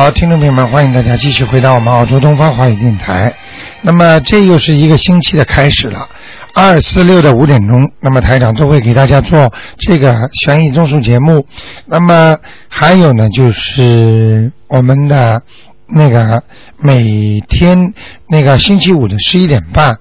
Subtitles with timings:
[0.00, 3.34] 好，听众朋友们，欢迎大家继续回到我们澳洲东方华语电台。
[3.82, 6.08] 那么这又是一个星期的开始了，
[6.54, 11.48] 二四六的五点钟，那么台长都会给大家做这个悬疑综述节目。
[11.84, 12.38] 那么
[12.68, 15.42] 还有呢，就是我们的
[15.88, 16.44] 那个
[16.80, 17.92] 每天
[18.28, 19.98] 那个星期五的十一点半。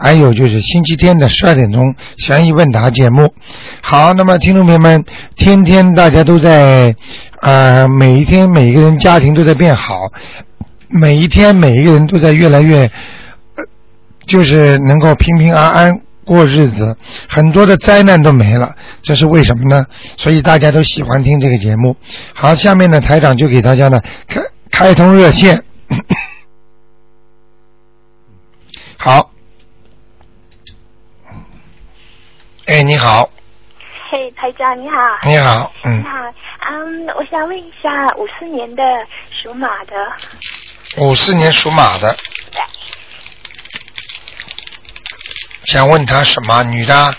[0.00, 3.34] 还有就是星期天的十二点钟悬疑问答节目。
[3.82, 6.94] 好，那么听众朋友们，天天大家都在
[7.40, 10.12] 呃，每一天每一个人家庭都在变好，
[10.88, 12.90] 每一天每一个人都在越来越，
[14.26, 16.96] 就是能够平平安安过日子，
[17.28, 19.84] 很多的灾难都没了，这是为什么呢？
[20.16, 21.96] 所以大家都喜欢听这个节目。
[22.34, 24.40] 好，下面呢台长就给大家呢开
[24.70, 25.64] 开通热线。
[28.96, 29.32] 好。
[32.68, 33.26] 哎，你好，
[34.10, 34.96] 嘿，台长你好。
[35.26, 36.00] 你好，嗯。
[36.00, 36.10] 你，好，
[36.70, 37.88] 嗯，我想问一下，
[38.18, 38.82] 五四年的
[39.42, 39.94] 属马的，
[40.98, 42.14] 五四年属马的，
[45.64, 46.62] 想问他什么？
[46.64, 47.14] 女的，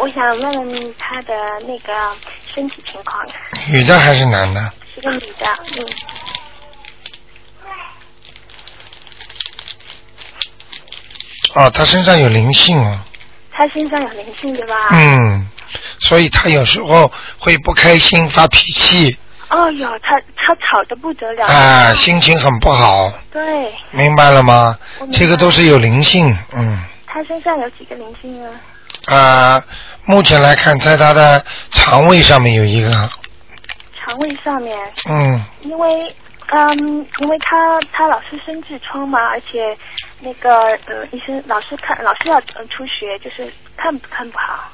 [0.00, 1.34] 我想问问他的
[1.66, 1.92] 那个
[2.54, 3.22] 身体情况，
[3.68, 4.72] 女的还是男的？
[4.94, 5.58] 是个女的，
[11.54, 12.98] 嗯，哦，他身上有灵性哦，
[13.56, 14.74] 她身上有灵性对吧？
[14.92, 15.48] 嗯，
[15.98, 19.16] 所以他有时候会不开心、发脾气，
[19.48, 21.46] 哦哟，他他吵得不得了。
[21.46, 24.76] 啊，心情很不好，对，明白了吗？
[25.10, 28.50] 这个都是有灵性，嗯，他身上有几个灵性呢？
[29.06, 29.62] 啊，
[30.04, 32.90] 目前来看，在他的肠胃上面有一个，
[33.96, 34.76] 肠胃上面，
[35.08, 36.14] 嗯，因为
[36.48, 36.78] 嗯，
[37.18, 39.76] 因为他他老是生痔疮嘛，而且
[40.20, 40.50] 那个
[40.86, 44.70] 呃医生老是看老是要嗯出血，就是看看不好。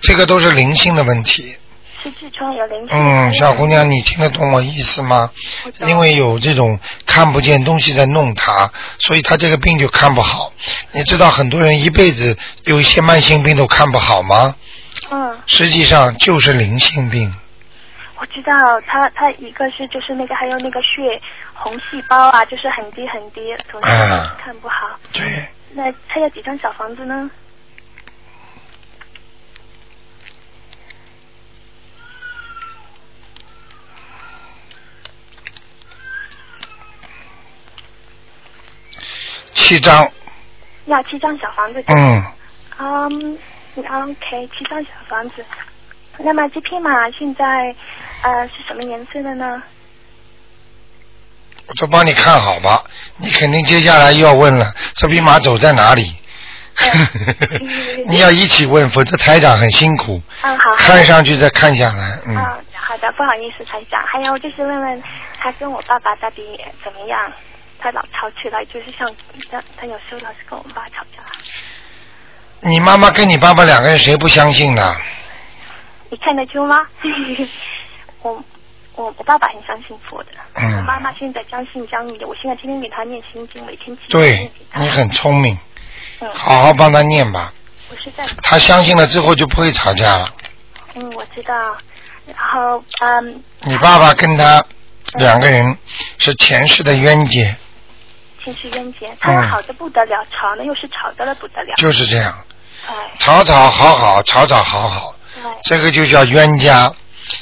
[0.00, 1.56] 这个都是灵性的问题。
[2.02, 2.90] 是痔疮有灵性。
[2.90, 5.30] 嗯，小姑娘，你听得懂我意思吗？
[5.64, 10.52] 我因为有这种看不见东西在弄他，所以他这个病就看不好。
[10.92, 14.54] 你知道很多人一辈子有一些慢性病都看不好吗？
[15.10, 17.34] 嗯，实际上就是灵性病。
[18.24, 21.20] 我知道，他他一个是就是那个还有那个血
[21.52, 24.98] 红细胞啊，就是很低很低，总是啊看不好。
[25.12, 25.22] 对，
[25.74, 27.30] 那他要几张小房子呢？
[39.52, 40.10] 七张，
[40.86, 41.84] 要七张小房子。
[41.88, 42.24] 嗯，
[42.78, 43.38] 嗯
[43.76, 45.44] ，OK，七张小房子。
[46.18, 47.74] 那么这匹马现在
[48.22, 49.62] 呃是什么颜色的呢？
[51.66, 52.82] 我都帮你看好吧。
[53.16, 56.14] 你肯定接下来又要问了，这匹马走在哪里？
[56.76, 60.20] 嗯 你要一起问，否则台长很辛苦。
[60.42, 60.74] 嗯，好。
[60.76, 62.36] 看上去再看下来，嗯。
[62.36, 64.02] 啊，好的，不好意思，台长。
[64.06, 65.02] 还有就是问问
[65.38, 66.42] 他跟我爸爸到底
[66.84, 67.32] 怎么样？
[67.78, 69.08] 他老吵起来，就是像
[69.50, 71.22] 他他有时候老是跟我爸吵架。
[72.60, 74.96] 你妈妈跟你爸爸两个人谁不相信呢？
[76.14, 76.80] 你看得出吗？
[78.22, 78.44] 我
[78.94, 82.28] 我我爸爸很相信佛的，嗯我妈妈现在将信将疑的。
[82.28, 85.58] 我现在天天给他念心经，每天七对你很聪明，
[86.20, 87.52] 嗯，好好帮他念吧。
[87.90, 90.32] 我是在他相信了之后就不会吵架了。
[90.94, 91.76] 嗯，我知道。
[92.26, 94.64] 然后嗯，你爸爸跟他
[95.18, 95.76] 两个人
[96.18, 97.56] 是前世的冤结，
[98.44, 101.74] 前世冤结，他们好的不得了，吵呢又是吵得了不得了。
[101.76, 102.32] 就是这样，
[102.86, 105.13] 哎，吵吵好好，吵吵好好，对，
[105.64, 106.92] 这个就叫冤家，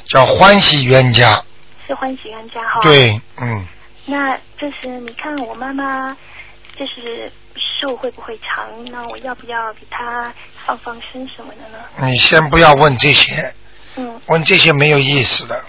[0.09, 1.43] 叫欢喜冤家。
[1.87, 2.81] 是欢喜冤家哈。。
[2.83, 3.67] 对，嗯，
[4.07, 6.17] 那就是你看我妈妈，
[6.77, 7.31] 就是
[7.81, 8.67] 寿会不会长？
[8.91, 10.33] 那我要不要给她
[10.67, 12.09] 放放生什么的呢？
[12.09, 13.53] 你先不要问这些，
[13.97, 15.65] 嗯问这些没有意思的，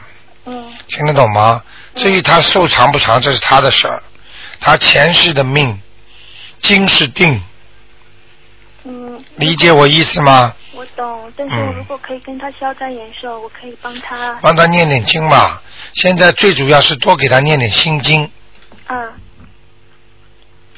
[0.46, 1.64] 嗯听得懂吗？
[1.96, 4.02] 至于她寿长不长，这是她的事儿，
[4.60, 5.82] 她前世的命，
[6.60, 7.42] 今世定，
[8.84, 9.24] 嗯。
[9.36, 10.56] 理解我意思吗？
[10.74, 14.34] 我懂，但是嗯我如果可以跟他消灾延寿，我可以帮他。
[14.42, 15.62] 帮他念点经吧。
[15.94, 18.30] 现在最主要是多给他念点心经，
[18.88, 19.14] 嗯。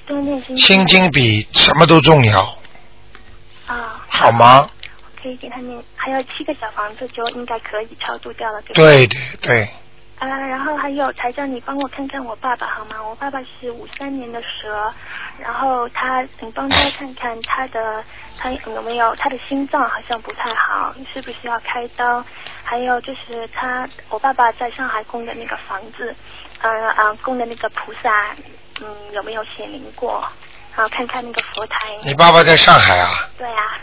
[0.06, 2.58] 多念心经心经比什么都重要，
[3.66, 4.06] 啊。
[4.08, 4.70] 好吗？
[5.22, 8.74] 可以给他念，还有七个小房子就应该可以超度掉了，对吧？
[8.76, 9.70] 对对对，
[10.20, 13.02] 啊，然后还有台长，你帮我看看我爸爸好吗？
[13.04, 14.94] 我爸爸是五三年的蛇，
[15.40, 18.04] 然后他，你帮他看看他的
[18.38, 22.24] 他有没有他的心脏好像不太好，是不是要开刀？
[22.64, 26.16] 还有就是他，我爸爸在上海供的那个房子，
[26.62, 28.36] 呃呃，供的那个菩萨，
[28.82, 30.28] 嗯，有没有显灵过？
[30.76, 31.98] 然后看看那个佛台。
[32.04, 33.10] 你爸爸在上海啊？
[33.38, 33.78] 对啊，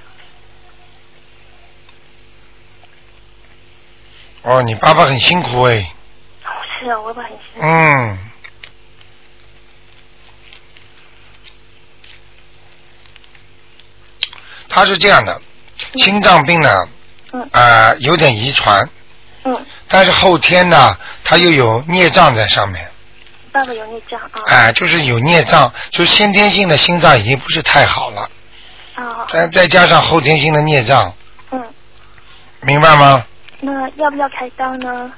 [4.42, 5.90] 哦，你爸爸很辛苦哎，
[6.44, 7.60] 哦是啊，我爸爸很辛苦。
[7.62, 8.31] 嗯。
[14.74, 15.38] 他是这样的，
[15.96, 16.88] 心脏病呢，
[17.32, 18.88] 嗯呃，有点遗传，
[19.44, 22.90] 嗯，但是后天呢，他又有孽障在上面，
[23.52, 24.40] 爸爸有孽障啊。
[24.46, 28.26] 哎、就是有孽障，就先天性的心脏已经不是太好了，
[28.94, 31.12] 啊，再再加上后天性的孽障，
[31.50, 31.62] 嗯，
[32.62, 33.26] 明白吗？
[33.60, 35.12] 那要不要开刀呢？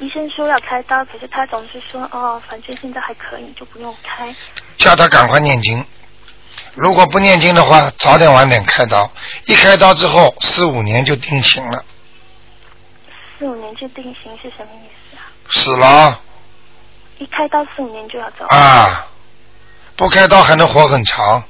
[0.00, 4.34] 医生说要开刀，可是他总是说哦，反正现在还可以，就不用开。
[4.76, 5.86] 叫他赶快念经。
[6.74, 9.10] 如果不念经的话，早点晚点开刀。
[9.46, 11.84] 一开刀之后，四五年就定型了，
[13.38, 15.20] 四五年就定型是什么意思啊？
[15.50, 16.20] 死了
[17.18, 18.46] 一开刀四五年就要走。
[18.46, 19.06] 啊！
[19.94, 21.44] 不开刀还能活很长。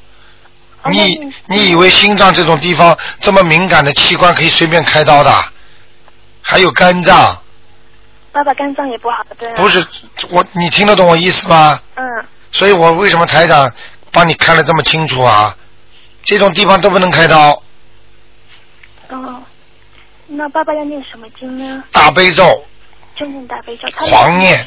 [0.82, 5.32] 哦你你以为心脏这种地方这么敏感的器官可以随便开刀的？
[6.42, 7.40] 还有肝脏，
[8.32, 9.54] 爸爸肝脏也不好，对啊。
[9.54, 9.86] 不是
[10.30, 11.80] 我，你听得懂我意思吗？
[11.94, 12.04] 嗯，
[12.50, 13.72] 所以我为什么台长
[14.12, 15.56] 帮你看得这么清楚啊？
[16.22, 17.60] 这种地方都不能开刀，
[19.08, 19.42] 哦，
[20.28, 21.82] 那爸爸要念什么经呢？
[21.90, 22.64] 大悲咒
[23.16, 23.88] 就念大悲咒。
[23.96, 24.64] 他狂念。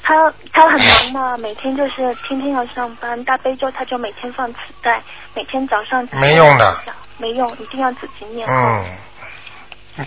[0.00, 5.02] 他他很忙嘛，每天就是天天要上班，大悲咒他就每天放磁带，
[5.34, 6.80] 每天早上没用的，
[7.18, 8.46] 没用，一定要自己念。
[8.48, 8.84] 嗯，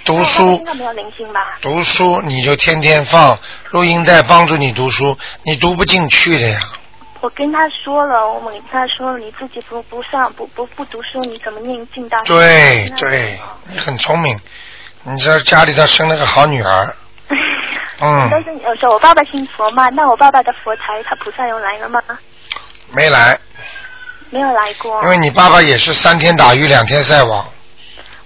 [0.06, 1.60] 读书现在没有灵性吧？
[1.62, 3.38] 读书你就天天放
[3.72, 6.60] 录音带帮助你读书，你读不进去的呀。
[7.21, 12.33] 我跟他说了，我们跟他说了，你自己不不上不不不读书，你怎么念进大学？
[12.33, 13.39] 对对，
[13.71, 14.39] 你很聪明，
[15.03, 16.95] 你这家里头生了个好女儿，
[18.01, 22.01] 嗯但是有时候我爸爸信佛嘛，那我爸爸的佛台，他菩萨有来了吗？
[22.94, 23.39] 没来，
[24.31, 25.01] 没有来过。
[25.03, 27.47] 因为你爸爸也是三天打鱼两天晒网，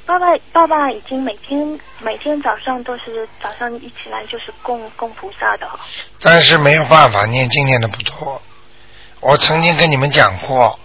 [0.06, 5.68] 爸爸爸爸已经每天每天早上都是早上一起来就是供供菩萨的。
[6.22, 8.42] 但是没有办法，念经念的不多。
[9.26, 10.80] 我曾经跟你们讲过，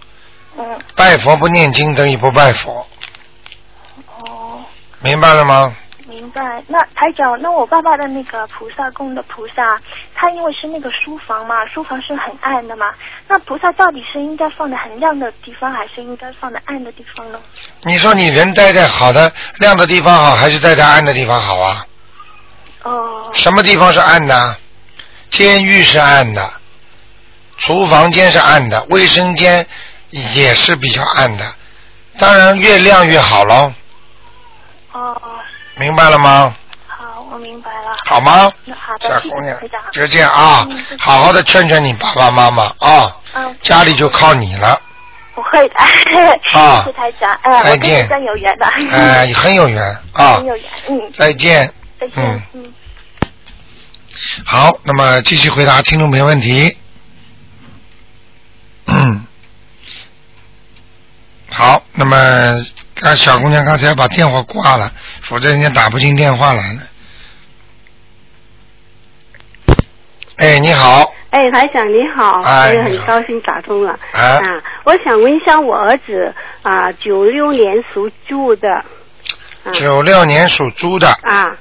[0.57, 0.65] 嗯，
[0.95, 2.87] 拜佛不念经等于不拜佛，
[4.17, 4.59] 哦，
[4.99, 5.71] 明白了吗？
[6.07, 6.41] 明白。
[6.67, 9.79] 那台长，那我爸爸的那个菩萨供的菩萨，
[10.15, 12.87] 他因为是那个书房嘛，书房是很暗的嘛，
[13.27, 17.39] 那菩萨到底是应该放在很亮的地方，还是应该放在暗的地方呢？
[17.83, 21.85] 你说你人待在好的亮的地方好，还是待在暗的地方好啊？
[22.81, 24.57] 哦，什么地方是暗的？
[25.29, 26.51] 监狱是暗的，
[27.61, 29.65] 厨房间是暗的，卫生间
[30.09, 31.45] 也是比较暗的。
[32.17, 33.71] 当然越亮越好喽，
[34.91, 35.21] 哦，
[35.77, 36.53] 明白了吗？
[36.87, 37.97] 好，我明白了。
[38.05, 38.51] 好吗？
[38.65, 39.81] 那好的，小姑娘谢台长。
[39.91, 40.67] 就这样啊
[40.99, 44.79] 好好的劝劝你爸爸妈妈啊，嗯，家里就靠你了，
[45.35, 45.75] 不会的。
[46.59, 48.65] 啊 谢谢台长，哎，再我跟你见真有缘的。
[48.91, 49.81] 哎，很有缘
[50.13, 51.71] 啊很，有缘，嗯，再见。
[51.99, 52.73] 再见嗯，嗯。
[54.45, 56.75] 好，那么继续回答听众朋友问题。
[58.91, 59.25] 嗯，
[61.49, 62.15] 好，那么
[62.95, 64.91] 刚小姑娘刚才把电话挂了，
[65.21, 66.81] 否则人家打不进电话来了。
[70.37, 73.91] 哎，你好，哎，台长你好，我也很高兴打通了。
[74.11, 76.33] 啊啊，我想问一下我儿子
[76.63, 78.69] 啊，九六年属猪的。
[78.73, 78.83] 啊
[79.73, 81.55] 九六年属猪的，啊，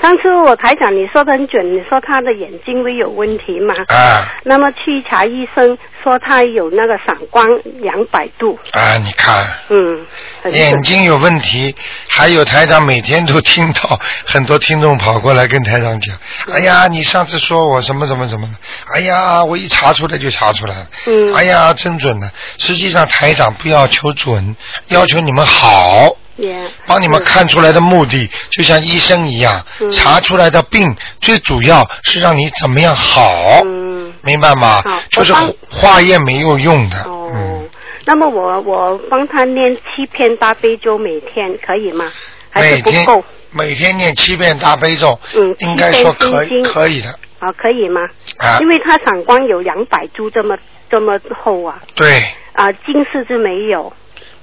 [0.00, 3.74] 上次我台长你说的很准，你说他的眼睛会有问题嘛？
[3.88, 4.32] 啊。
[4.44, 7.46] 那么去查医生说他有那个散光
[7.80, 9.44] 两百度，啊，你看。
[9.68, 10.06] 嗯，
[10.50, 11.74] 眼睛有问题，
[12.08, 16.16] 还有台长每天都听到很多听众跑过来跟台长讲，
[16.52, 18.52] 哎呀，你上次说我什么什么什么的，
[18.94, 21.34] 哎呀，我一查出来就查出来了，嗯。
[21.34, 22.30] 哎呀，真准的。
[22.56, 24.54] 实际上台长不要求准，
[24.88, 26.16] 要求你们好。
[26.38, 34.82] 也帮你们看出来的目的，就像医生一样，嗯查出来的病最主要是让你怎么样好，嗯明白吗？
[35.10, 35.34] 就是
[35.68, 37.30] 化验没有用的，哦。
[37.34, 37.68] 嗯，
[38.06, 42.10] 那么我我帮他念七篇大悲咒每天可以吗？
[42.50, 43.24] 还是每天不够？
[43.50, 48.00] 每天念七遍大悲咒，嗯应该说可以可以的啊，可以吗？
[48.38, 50.56] 啊因，为他散光有两百株这么
[50.90, 53.92] 这么厚啊，对啊，近视就没有。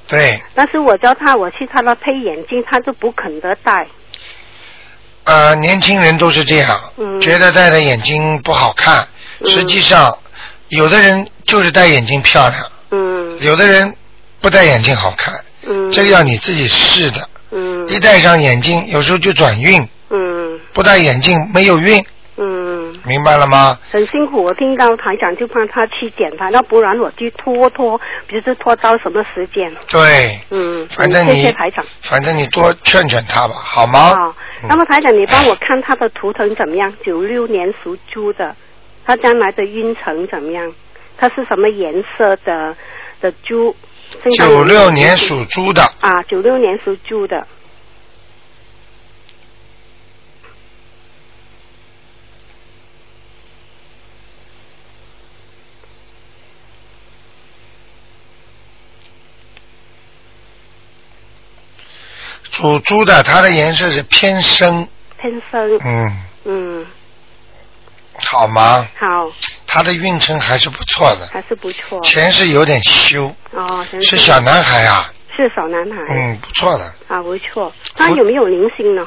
[0.08, 3.88] 对，但是我叫他我去他那配眼镜，他就不肯得戴。
[5.26, 7.20] 呃，年轻人都是这样，嗯。
[7.20, 9.08] 觉得戴着眼睛不好看，
[9.40, 9.50] 嗯。
[9.50, 10.16] 实际上
[10.70, 13.38] 有的人就是戴眼镜漂亮，嗯。
[13.42, 13.96] 有的人
[14.40, 15.34] 不戴眼镜好看，
[15.64, 15.92] 嗯。
[15.92, 17.28] 这个要你自己试的。
[17.52, 17.88] 嗯。
[17.88, 19.82] 一戴上眼镜，有时候就转运；
[20.12, 20.60] 嗯。
[20.74, 22.06] 不戴眼镜没有运，嗯
[23.06, 23.78] 明白了吗？
[23.92, 27.98] 很辛苦，我听到台长就帮他去检查，要不然我就拖拖，
[28.28, 29.72] 比如说拖到什么时间？
[29.90, 31.86] 对，嗯，反正你谢谢台长。
[32.02, 34.00] 反正你多劝劝他吧，好吗？
[34.00, 34.36] 啊，
[34.68, 36.92] 那么台长，你帮我看他的图腾怎么样？
[37.04, 38.56] 九六年属猪的，
[39.06, 40.74] 他将来的运程怎么样？
[41.18, 42.76] 他是什么颜色的
[43.22, 43.76] 的猪？
[44.38, 47.48] 九六年属猪的，啊，九六年属猪的。
[62.56, 64.88] 属猪的，它的颜色是偏深，
[65.20, 66.86] 偏深，嗯，嗯，
[68.16, 68.88] 好吗？
[68.98, 69.30] 好，
[69.68, 72.00] 他的运程还是不错的，还是不错。
[72.02, 76.14] 前世有点修，哦，真是小男孩啊，是小男孩。
[76.14, 77.72] 嗯，不错的，啊，不错。
[77.96, 79.06] 他有没有灵性呢？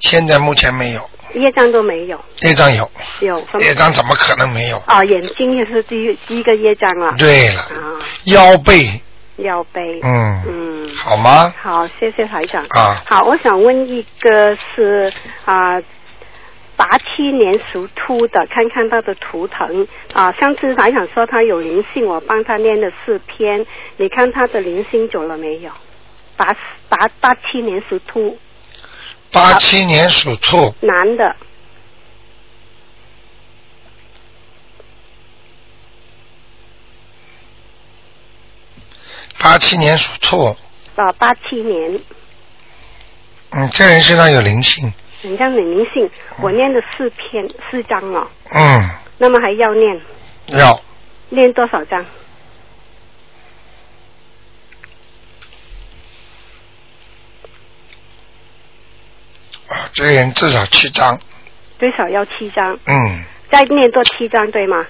[0.00, 2.88] 现在目前没有，业障都没有，业障有，
[3.20, 3.42] 有？
[3.60, 4.76] 业障怎么可能没有？
[4.86, 7.14] 啊，眼睛也是第一第一个业障了。
[7.16, 9.02] 对了，啊，腰背，
[9.36, 10.00] 腰背。
[10.02, 10.90] 嗯，嗯。
[10.96, 11.52] 好吗？
[11.60, 12.64] 好，谢谢台长。
[12.70, 15.12] 啊好，我想问一个是
[15.44, 15.80] 啊，
[16.76, 20.32] 八七年属兔的，看看他的图腾啊。
[20.32, 23.64] 上次台长说他有灵性，我帮他念了四篇，
[23.96, 25.70] 你看他的灵性走了没有？
[26.36, 26.54] 八
[26.88, 28.36] 八八七年属兔，
[29.32, 31.36] 八七年属兔，男的，
[39.38, 40.56] 八七年属兔，
[40.96, 42.00] 啊，八七年，
[43.50, 46.10] 嗯，这人身上有灵性，人家有灵性，
[46.40, 50.00] 我念了四篇四章了，嗯，那么还要念？
[50.46, 50.80] 要。
[51.30, 52.04] 念多少章？
[59.68, 61.18] 啊，这个人至少七张，
[61.78, 64.86] 最少要七章，嗯，再念多七章对吗？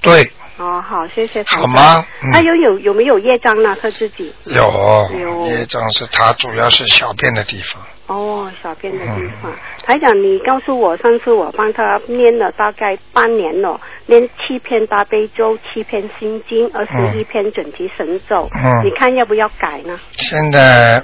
[0.00, 0.30] 对，
[0.62, 1.60] 哦，好，谢谢台长。
[1.62, 2.06] 好吗？
[2.22, 3.76] 嗯他有有有没有业障呢？
[3.82, 4.32] 他自己？
[4.44, 9.52] 有有业障是他主要是小便的地方，哦，小便的地嗯方。
[9.84, 18.48] 台长，你告诉我，上次我帮他念了大概半年了，念七篇大悲咒，七篇心经，二十一篇准提神咒。
[18.54, 19.98] 嗯你看要不要改呢？
[20.12, 21.02] 现在，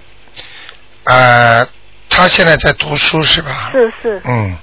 [1.06, 1.66] 呃，
[2.08, 3.70] 他现在在读书是吧？
[3.72, 4.56] 是是，嗯，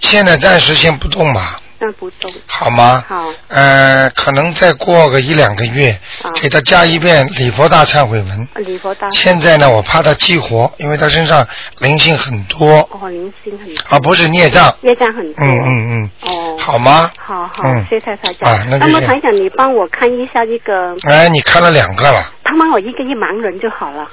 [0.00, 2.30] 现在暂时先不动吧，那不动。
[2.46, 3.02] 好吗？
[3.08, 8.48] 好，呃，可能再过个一两个月，啊给他加一遍礼佛大忏悔文。
[8.56, 9.08] 礼佛大。
[9.10, 11.46] 现在呢，我怕他激活，因为他身上
[11.78, 13.82] 灵性很多，哦，灵性很多。
[13.88, 14.74] 啊不是孽障。
[14.82, 15.44] 孽障很多。
[15.44, 16.56] 嗯嗯嗯，哦。
[16.58, 17.10] 好吗？
[17.16, 18.48] 好好，嗯谢谢大家。
[18.48, 24.06] 啊那么台长，你帮我看一下这个，哎，你看了两个了，他帮我一个一盲人就好了，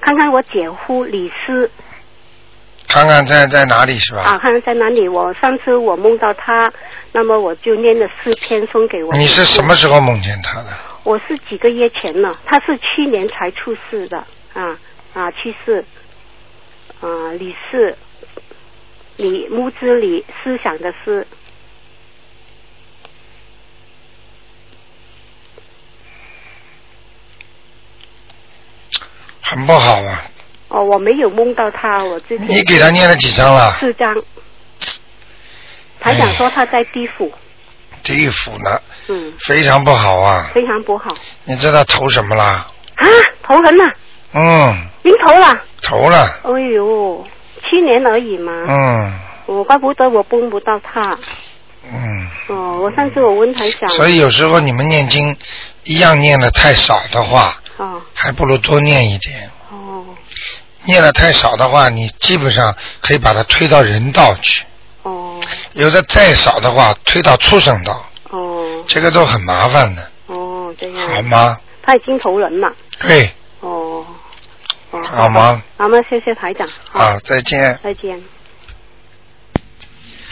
[0.00, 1.70] 看看我姐夫李斯
[2.94, 4.20] 看看在在哪里是吧？
[4.22, 5.08] 啊，看看在哪里。
[5.08, 6.72] 我上次我梦到他，
[7.10, 9.12] 那么我就念了四篇送给我。
[9.16, 9.74] 你是什么？
[9.74, 10.68] 时候梦见他的？
[11.02, 14.18] 我是几个月前了，他是去年才出世的
[14.52, 14.78] 啊
[15.12, 15.84] 啊去世，
[17.00, 17.96] 啊李氏，
[19.16, 21.26] 李木之李思想的思。
[29.42, 30.22] 很不好啊！
[30.74, 33.70] 哦，我没有梦到他，我之前你给他念了几张了？
[33.78, 34.12] 四张。
[36.00, 37.32] 台长说他在地府，
[38.02, 40.50] 地府呢，嗯，非常不好啊！
[40.52, 41.14] 非常不好
[41.44, 42.66] 你知道投什么啦？
[42.96, 43.06] 啊，
[43.42, 43.84] 投人了，
[44.32, 47.24] 嗯，您投了，投了，哎呦，
[47.62, 51.16] 七年而已嘛，嗯我怪不得我碰不到他。
[51.84, 52.28] 嗯。
[52.48, 55.36] 哦，我上次我问台长，所以有时候你们念经
[55.84, 59.50] 一样念的太少的话，哦还不如多念一点。
[59.70, 60.04] 哦
[60.86, 64.62] 念的太少的话，你基本上可以把它推到人道去；
[65.02, 65.40] 哦
[65.72, 71.06] 有的再少的话，推到畜生道，哦这个都很麻烦的，哦，这样。
[71.08, 71.58] 好吗？
[71.82, 72.72] 他已经投人了。
[73.00, 74.04] 对，哦。
[74.90, 75.02] 哦。
[75.04, 75.62] 好吗？
[75.76, 75.98] 好吗？
[76.08, 76.68] 谢谢台长。
[76.88, 77.78] 好，再见。
[77.82, 78.22] 再见。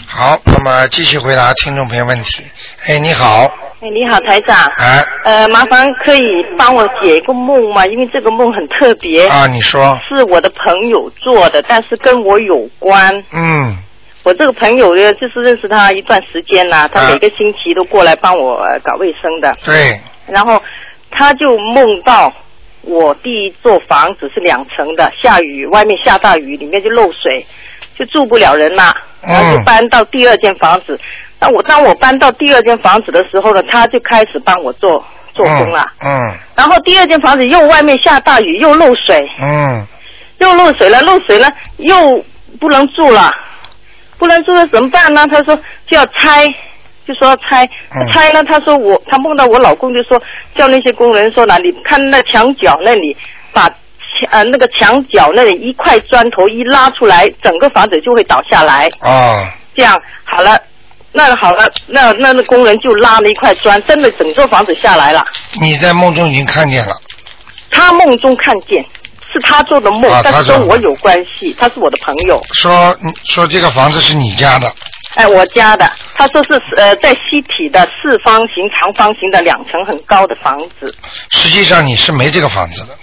[0.06, 2.44] 好，那么继续回答听众朋友问题。
[2.86, 3.50] 哎，你好，
[3.82, 4.56] 哎，你好，台长。
[4.76, 6.20] 哎，呃，麻烦可以
[6.56, 7.84] 帮我解一个梦吗？
[7.86, 9.26] 因为这个梦很特别。
[9.26, 13.12] 啊，你说，是我的朋友做的，但是跟我有关。
[13.32, 13.76] 嗯，
[14.22, 19.52] 我这个朋友呢，就是认识他一段时间啦，他啊每个星期都过来帮我呃搞卫生的。
[19.64, 20.62] 对，然后
[21.10, 22.32] 他就梦到
[22.82, 27.44] 我第一座房子是两层的，下雨，外面下大雨，里面就漏水，
[27.98, 28.94] 就住不了人啦。
[29.20, 30.96] 然后就搬到第二间房子。
[31.42, 35.84] 那我当我搬到第二间房子的时候呢，他就开始帮我做做工了。
[35.98, 39.84] 嗯然后第二间房子又外面下大雨，又漏水，嗯
[40.38, 42.24] 又漏水了，漏水了，又
[42.60, 43.28] 不能住了。
[44.18, 45.26] 不能住了怎么办呢？
[45.26, 45.56] 他说
[45.88, 46.46] 就要拆，
[47.04, 50.22] 就说要拆，嗯拆呢，他说我他梦到我老公就说
[50.54, 53.16] 叫那些工人说呢，你看那墙角那里
[53.52, 53.76] 把墙
[54.30, 58.88] 呃那个墙角那里一块砖头一拉出来，整个房子就会倒下来。
[59.00, 59.44] 哦，
[59.74, 60.56] 这样好了，
[61.12, 65.22] 那好了，那那那工人就拉了一块砖，真的整座房子下来了。
[65.60, 66.94] 你在梦中已经看见了，
[67.70, 68.82] 他梦中看见，
[69.32, 74.72] 是他做的梦，但是跟我有关系，他是我的朋友，说嗯说这个房子是你家的，
[75.16, 75.90] 哎，我家的。
[76.14, 80.94] 他说是呃在西体的四方形、长方形的两层很高的房子，
[81.30, 82.96] 实际上你是没这个房子的，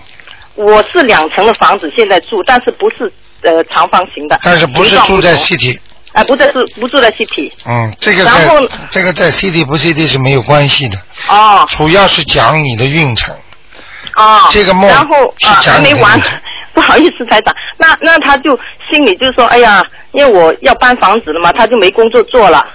[0.56, 3.12] 我是两层的房子现在住，但是不是
[3.44, 5.44] 呃长方形的，但是不是住在同。
[5.46, 5.78] city，
[6.13, 7.51] 哎，不在是不住在西体。
[7.68, 10.98] 嗯，这个然后在这个在 city 不 city 是没有关系的，
[11.30, 13.36] 哦主要是讲你的运程。
[14.16, 16.20] 哦，这个梦然后还没完
[16.74, 18.58] 不好意思，台长，那那他就
[18.92, 22.66] 心里就说，哎呀，因为我要搬房子了嘛，他就没工作做了。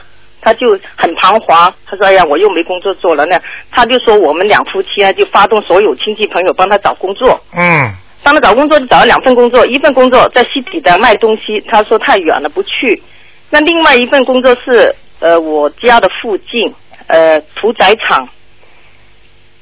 [0.47, 7.43] 他就很彷徨，他说：“哎呀，我又没工作做了。”那他就说我们两夫妻啊，就发动所有亲戚朋友帮他找工作。
[7.57, 7.91] 嗯，
[8.23, 13.03] 帮他找工作就找了两份工作，一份工作在西体的卖东西，他说太远了不去。
[13.51, 16.75] 那另外一份工作是呃我家的附近，
[17.07, 18.29] 呃屠宰场，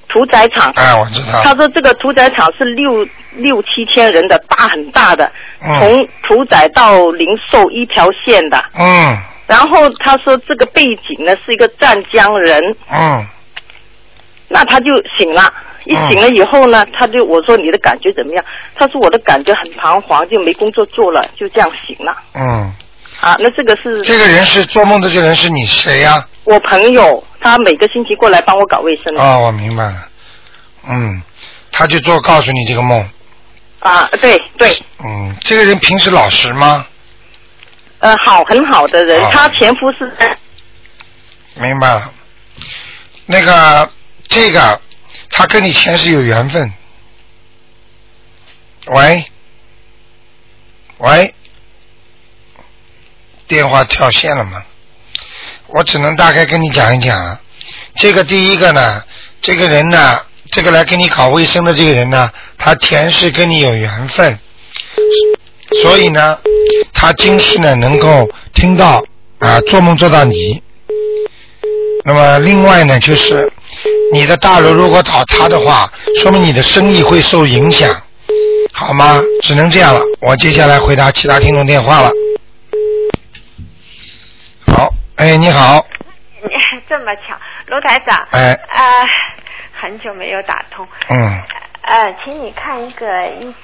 [0.08, 0.72] 屠宰场。
[0.76, 1.42] 哎，我知道。
[1.42, 8.64] 他说这个屠宰场是六六七千人的大很大的，嗯从屠宰到零售一条线的。
[8.78, 12.58] 嗯然后他说这个背景呢是一个湛江人，
[12.90, 13.26] 嗯，
[14.48, 14.86] 那他就
[15.18, 15.42] 醒了。
[15.84, 18.44] 一嗯醒了以后呢，他就我说你的感觉怎么样？
[18.76, 22.16] 他说我的感觉很彷徨，就没工作做了，就这样醒了。
[22.34, 22.72] 嗯，
[23.22, 29.16] 啊，那这个是这个人是做梦的，这个人是你谁呀、我朋友，他每个星期过来帮我搞卫生。
[29.16, 30.08] 哦，我明白了。
[30.88, 31.22] 嗯，
[31.70, 33.08] 他就做告诉你这个梦。
[33.78, 36.84] 啊，对对，嗯，这个人平时老实吗？
[38.00, 40.12] 呃，好，很好的人，啊他前夫是
[41.54, 42.12] 明白了。
[43.26, 43.88] 那个，
[44.26, 44.80] 这个，
[45.30, 46.72] 他跟你前世有缘分。
[48.86, 49.24] 喂，
[50.98, 51.32] 喂，
[53.52, 54.62] 电话跳线了吗？
[55.66, 57.38] 我只能大概跟你讲一讲了。
[57.96, 59.02] 这个第一个呢，
[59.42, 60.18] 这个人呢，
[60.50, 64.38] 这个来给你搞卫生的这个人呢，他前世跟你有缘分，
[65.82, 66.38] 所以呢，
[66.94, 69.04] 他今世呢能够听到
[69.38, 70.62] 啊，做梦做到你。
[72.06, 73.52] 那么另外呢，就是
[74.14, 78.00] 你的大楼如果倒塌的话，说明你的生意会受影响，
[78.72, 79.22] 好吗？
[79.42, 80.00] 只能这样了。
[80.22, 82.10] 我接下来回答其他听众电话了。
[85.16, 85.86] 好，哎，你好，
[86.88, 88.26] 这么巧，罗台长。
[88.32, 88.52] 哎。
[88.68, 89.06] 啊、
[89.80, 90.86] 很久没有打通。
[91.08, 91.42] 嗯，
[91.82, 93.54] 呃，请你看一个一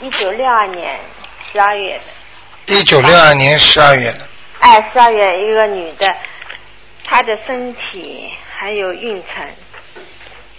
[0.00, 0.98] 一九六二年
[1.52, 4.26] 十二月的，一九六二年十二月的，
[4.60, 6.14] 哎，十二月一个女的，
[7.04, 9.48] 她的身体还有运程，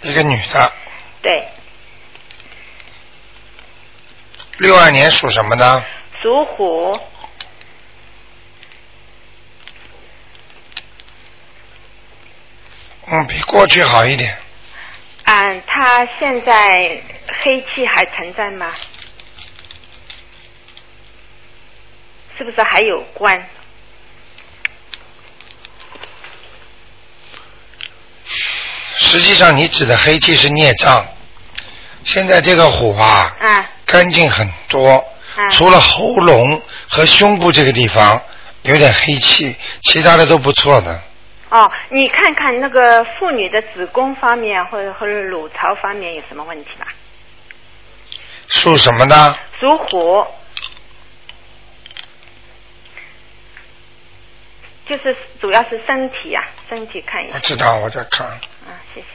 [0.02, 0.72] 一个女的，
[1.22, 1.48] 对，
[4.58, 5.84] 六二年属什么呢？
[6.22, 6.98] 属虎，
[13.06, 14.36] 嗯，比过去好一点。
[15.24, 17.02] 嗯，他现在
[17.42, 18.72] 黑气还存在吗？
[22.36, 23.46] 是不是还有关？
[28.96, 31.06] 实际上，你指的黑气是孽障。
[32.02, 34.96] 现在这个火啊，啊干净很多，
[35.36, 38.20] 啊除了喉咙和胸部这个地方
[38.62, 41.02] 有点黑气，其他的都不错的。
[41.54, 46.88] 哦，你看看那个妇女的子宫方面或者或者乳巢方面有什么问题吧？
[48.48, 49.38] 属什么的？
[49.60, 50.26] 属虎，
[54.88, 57.34] 就是主要是身体啊，身体看一下。
[57.36, 58.26] 我知道，我在看
[58.66, 59.06] 嗯，谢谢。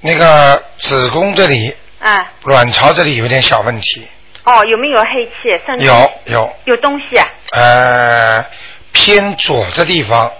[0.00, 4.06] 那个子宫这里、啊，卵巢这里有点小问题，
[4.44, 5.60] 哦，有没有黑气？
[5.66, 7.28] 身体有有有东西啊？
[7.52, 8.44] 呃
[8.96, 10.32] 偏左的地方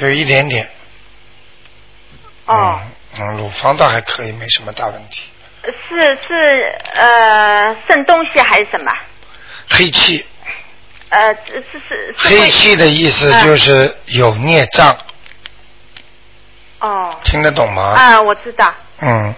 [0.00, 0.68] 有一点点。
[2.44, 2.78] 哦，
[3.18, 5.22] 嗯，嗯，乳房倒还可以，没什么大问题。
[5.64, 8.92] 是是呃肾东西还是什么？
[9.70, 10.24] 黑气，
[11.08, 14.96] 呃，是是是黑气的意思就是有孽障，
[16.80, 17.82] 哦听得懂吗？
[17.96, 18.72] 啊，我知道。
[19.00, 19.34] 嗯，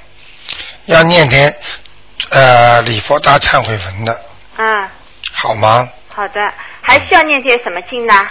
[0.87, 1.57] 要念点
[2.31, 4.25] 呃礼佛大忏悔文的，
[4.59, 4.89] 嗯，
[5.33, 5.89] 好吗？
[6.15, 6.41] 好的，
[6.89, 8.29] 还需要念些什么经呢？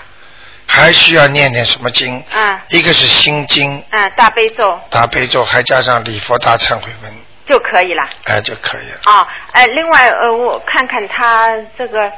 [0.67, 2.22] 还需要念点什么经？
[2.34, 4.78] 嗯一个是心经、嗯，大悲咒。
[4.89, 7.13] 大悲咒，还加上礼佛大忏悔文。
[7.48, 8.04] 就可以了。
[8.26, 9.00] 哎就可以了。
[9.06, 12.12] 啊，哎，另外呃，我看看他这个，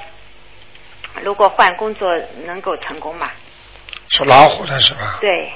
[1.21, 3.29] 如果换工作能够成功吗？
[4.07, 5.19] 属老虎的是吧？
[5.21, 5.51] 对，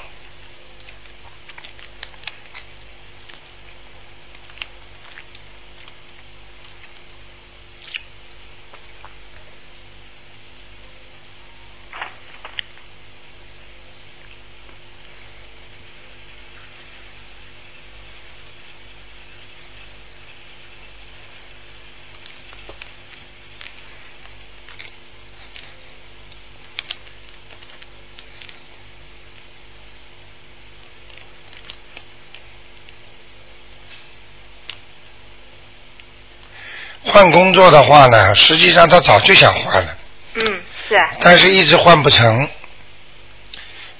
[37.14, 39.96] 换工作的话呢，实际上他早就想换了，
[40.34, 40.42] 嗯，
[40.88, 42.48] 是啊，但是一直换不成。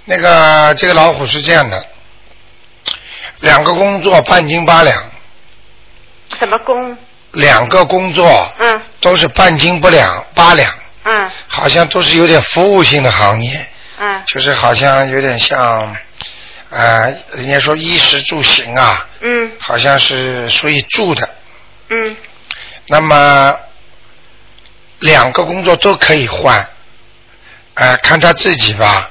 [0.04, 1.86] 那个这个老虎是这样的，
[3.38, 5.10] 两个工作半斤八两，
[6.40, 6.98] 什么工？
[7.30, 8.82] 两个工作嗯。
[9.00, 10.74] 都是半斤不两八两，
[11.04, 11.30] 嗯。
[11.46, 13.64] 好像都是有点服务性的行业，
[14.00, 14.22] 嗯。
[14.26, 15.96] 就是好像有点像，
[16.70, 19.52] 呃，人家说衣食住行啊，嗯。
[19.60, 21.28] 好像是属于住的。
[21.90, 22.16] 嗯
[22.86, 23.58] 那么
[25.00, 26.68] 两个工作都可以换，
[27.74, 29.10] 呃，看他自己吧。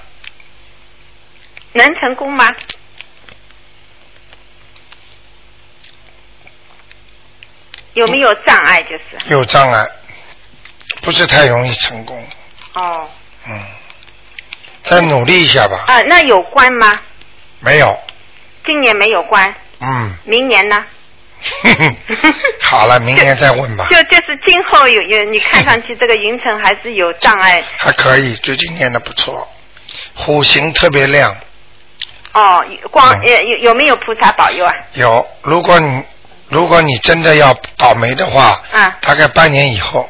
[1.73, 2.49] 能成功吗？
[7.93, 8.81] 有没有障碍？
[8.83, 9.88] 就是有障碍，
[11.01, 12.27] 不是太容易成功。
[12.75, 13.09] 哦
[13.47, 13.63] 嗯，
[14.83, 15.83] 再努力一下吧。
[15.88, 16.99] 啊，那有关吗？
[17.59, 17.99] 没有，
[18.65, 20.86] 今年没有关，嗯，明年呢？
[22.62, 23.88] 好了，明年再问吧。
[23.89, 29.47] 就就是今后有有，你看上去这个云层还是有障碍 还可以，最近念的不错，
[30.13, 31.36] 虎形特别亮。
[32.34, 32.63] 哦。
[32.91, 34.73] 光嗯呃有有没有菩萨保佑啊？
[34.93, 36.03] 有，如果你
[36.49, 40.10] 如果你真的要倒霉的话，啊，大概半年以后，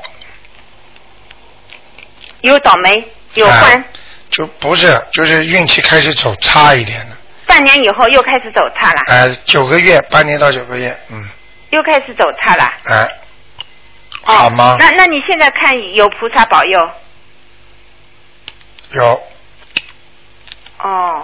[2.41, 3.83] 有倒霉，有关，哎
[4.29, 7.17] 就不是，就是运气开始走差一点了。
[7.45, 11.27] 半年以后又开始走差了，哎、九个月，半年到九个月，嗯，
[11.71, 12.63] 又开始走差了。
[12.85, 13.07] 哎、
[14.25, 14.77] 哦，好吗？
[14.79, 16.89] 那那你现在看有菩萨保佑？
[18.91, 19.23] 有，
[20.79, 21.23] 哦，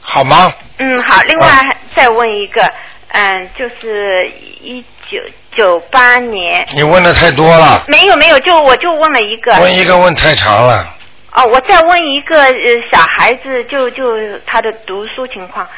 [0.00, 0.52] 好吗？
[0.78, 1.20] 嗯，好。
[1.22, 1.48] 另外
[1.94, 2.62] 再问一个，
[3.08, 4.30] 嗯，就是
[4.62, 5.18] 一九
[5.56, 9.56] 九八年，你问的太多了，没有没有，就我就问了一个。
[9.58, 10.94] 问一个问太长了。
[11.32, 12.54] 哦，我再问一个呃
[12.90, 15.68] 小孩子，就就他的读书情况，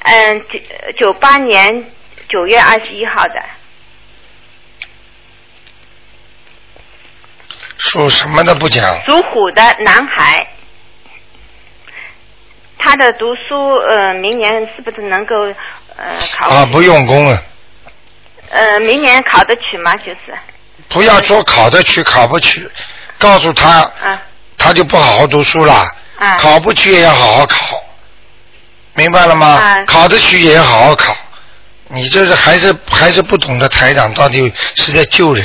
[0.00, 0.58] 嗯，九
[0.98, 1.90] 九八年
[2.28, 3.42] 九月二十一号的，
[7.78, 8.82] 属什么的不讲？
[9.04, 10.46] 属虎的男孩，
[12.76, 15.36] 他的读书呃明年是不是能够
[15.96, 16.48] 呃考？
[16.48, 17.42] 啊，不用功了，
[18.50, 19.94] 呃，明年考得取吗？
[19.98, 20.36] 就是
[20.88, 22.68] 不要说考得取考不取，
[23.18, 24.20] 告诉他，啊他
[24.74, 25.88] 就不好好读书了。
[26.16, 27.82] 啊考不去也要好好考，
[28.94, 29.46] 明白了吗？
[29.46, 31.16] 啊考得去也要好好考。
[31.88, 35.44] 你这是还是还是不懂得台长到底是在救人，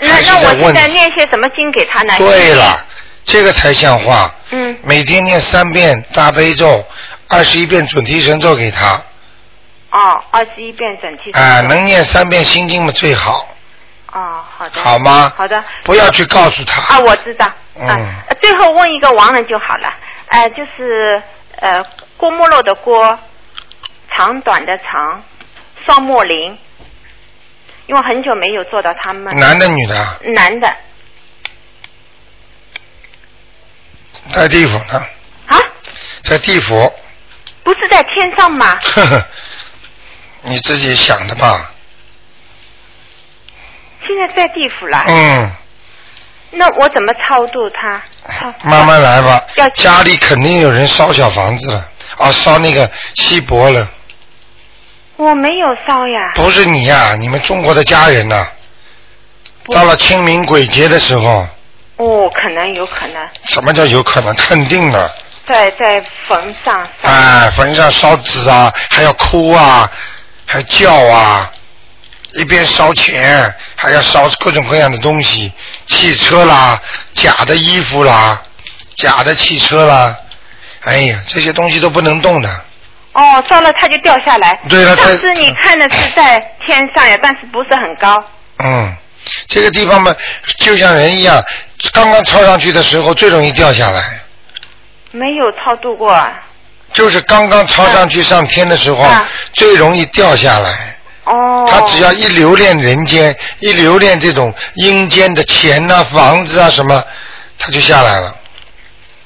[0.00, 2.14] 那还是那我现问在念些什么经给他呢？
[2.16, 2.84] 对了，
[3.24, 4.32] 这个才像话。
[4.50, 6.84] 嗯，每天念三遍大悲咒，
[7.28, 9.02] 二十一遍准提神咒给他，
[9.90, 11.32] 哦，二十一遍整体。
[11.32, 13.48] 啊、能念三遍心经嘛最好，
[14.12, 14.82] 哦，好的。
[14.82, 15.32] 好吗？
[15.36, 15.62] 好的。
[15.84, 16.94] 不要去告诉他。
[16.94, 17.50] 啊，我知道。
[17.76, 19.92] 嗯最后问一个亡人就好了，
[20.26, 21.22] 呃，就是
[21.56, 21.82] 呃
[22.16, 23.18] 郭沫若的郭，
[24.10, 25.22] 长短的长，
[25.86, 26.58] 双木林，
[27.86, 29.38] 因为很久没有做到他们。
[29.38, 30.74] 男的女的啊，男的
[34.32, 35.06] 在地府呢，
[35.46, 35.58] 啊，
[36.22, 36.92] 在地府，
[37.62, 38.78] 不是在天上吗？
[38.94, 39.26] 呵呵，
[40.42, 41.69] 你自己想的吧。
[44.16, 45.04] 现在在地府了。
[45.06, 45.50] 嗯，
[46.52, 48.02] 那我怎么超度他？
[48.38, 49.68] 超慢慢来吧要。
[49.70, 53.88] 家里肯定有人烧小房子了，啊，烧那个锡箔了。
[55.16, 56.32] 我没有烧呀。
[56.34, 58.46] 不是你呀、你们中国的家人呐、
[59.64, 61.46] 不到了清明鬼节的时候，
[61.96, 64.34] 哦，可能有可能什么叫有可能？
[64.34, 65.14] 肯定的。
[65.46, 67.08] 在在坟上烧。
[67.08, 69.90] 哎，坟上烧纸啊，还要哭啊，
[70.46, 71.50] 还叫啊，
[72.34, 75.52] 一边烧钱，还要烧各种各样的东西，
[75.86, 76.80] 汽车啦，
[77.14, 78.40] 假的衣服啦，
[78.96, 80.16] 假的汽车啦，
[80.82, 82.48] 哎呀，这些东西都不能动的。
[83.12, 84.58] 哦，烧了它就掉下来。
[84.68, 88.24] 对了它上次你看的是在天上呀，但是不是很高。
[88.58, 88.94] 嗯，
[89.48, 90.14] 这个地方嘛，
[90.58, 91.42] 就像人一样，
[91.92, 94.20] 刚刚抄上去的时候最容易掉下来，
[95.10, 96.32] 没有超度过啊。
[96.92, 100.96] 就是刚刚抄上去上天的时候、啊最容易掉下来。
[101.30, 101.66] 哦。
[101.68, 107.02] 他只要一留恋人间，一留恋这种阴间的钱呐、房子啊什么，
[107.58, 108.36] 他就下来了。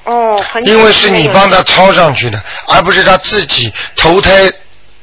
[0.04, 2.38] 哦，很因为是你帮他抄上去的，
[2.68, 4.52] 而不是他自己投胎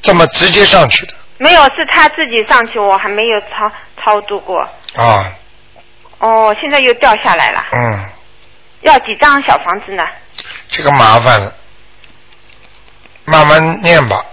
[0.02, 3.72] 这么直接上去的没有，是他自己上去，我还没有超
[4.04, 4.62] 超度过。
[4.96, 5.34] 啊。
[6.20, 8.06] 哦，现在又掉下来了，嗯，
[8.82, 10.06] 要几张小房子呢？
[10.70, 11.52] 这个麻烦了，
[13.26, 14.24] 慢慢念吧，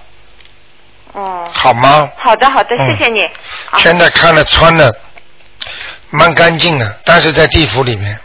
[1.12, 2.10] 哦，好吗？
[2.16, 2.86] 好的好的，嗯。
[2.96, 3.24] 谢谢你。
[3.70, 3.78] 啊。
[3.78, 4.94] 现在看了穿的
[6.10, 8.18] 蛮干净的，但是在地府里面。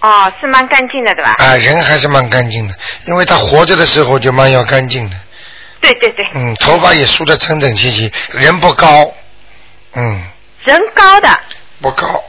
[0.00, 1.34] 哦，是蛮干净的，对吧？
[1.38, 2.74] 啊，人还是蛮干净的，
[3.06, 5.16] 因为他活着的时候就蛮要干净的。
[5.80, 9.12] 对对对，嗯，头发也梳得整整齐齐，人不高，
[9.94, 10.24] 嗯，
[10.64, 11.40] 人高的，
[11.80, 12.22] 不高，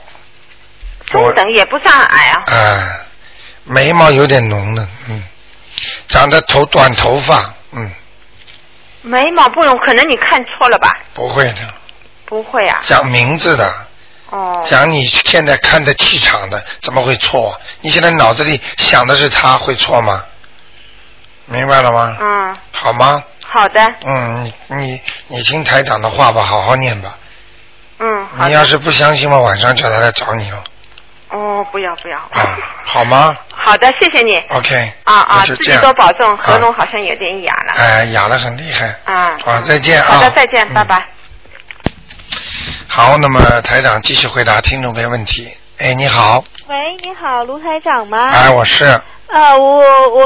[1.08, 2.44] 中等也不算矮啊。
[2.46, 3.02] 啊，
[3.64, 5.24] 眉毛有点浓的，嗯，
[6.08, 7.92] 长得头短头发，嗯，
[9.08, 10.90] 眉毛不容，可能你看错了吧？
[11.14, 11.74] 不会的，
[12.26, 12.82] 不会啊。
[12.84, 13.74] 讲名字的，
[14.30, 14.62] 哦。
[14.70, 17.60] 讲你现在看的气场的，怎么会错？
[17.82, 20.24] 你现在脑子里想的是他，会错吗？
[21.46, 22.18] 明白了吗？
[22.20, 23.24] 嗯，好吗？
[23.46, 27.18] 好的，嗯，你你你听台长的话吧，好好念吧。
[28.00, 28.48] 嗯，好。
[28.48, 30.64] 你要是不相信嘛，晚上叫他来找你了，哦，
[31.72, 32.18] 不要不要。
[32.18, 34.38] 啊，好吗好的，谢谢你。
[34.50, 34.94] ？OK。
[35.04, 37.74] 啊啊，自己多保重，喉咙啊好像有点哑了。
[37.76, 38.96] 哎，哑了很厉害。
[39.06, 39.36] 啊。
[39.44, 40.14] 好，再见啊。
[40.14, 41.06] 好的，再见，嗯拜拜。
[42.88, 45.50] 好，那么台长继续回答听众朋友问题。
[45.80, 48.30] 哎，你好，喂，你好，卢台长吗？
[48.32, 49.78] 哎，我是，啊，我
[50.10, 50.24] 我，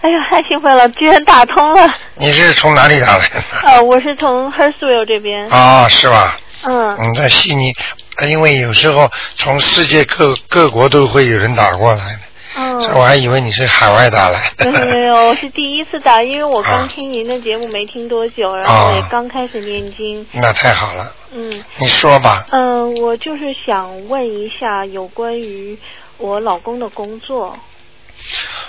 [0.00, 1.86] 哎呀，太兴奋了，居然打通了。
[2.14, 3.42] 你是从哪里打来的？
[3.68, 5.46] 呃，我是从 Hurstville 这边。
[5.50, 6.36] 啊，是吧？
[6.64, 6.96] 嗯。
[6.98, 12.20] 嗯，在悉尼，呃因为有时候从世界各各国都会有人打过来的，
[12.56, 12.80] 嗯。
[12.80, 14.70] 所以我还以为你是海外打来的。
[14.70, 20.26] 没有没有，我是第一次打，因为我啊刚听您的节目没听多久，然后也啊刚开始念经。
[20.32, 21.64] 那太好了，嗯。
[21.78, 22.46] 你说吧。
[22.50, 25.78] 嗯，我就是想问一下有关于
[26.18, 27.58] 我老公的工作。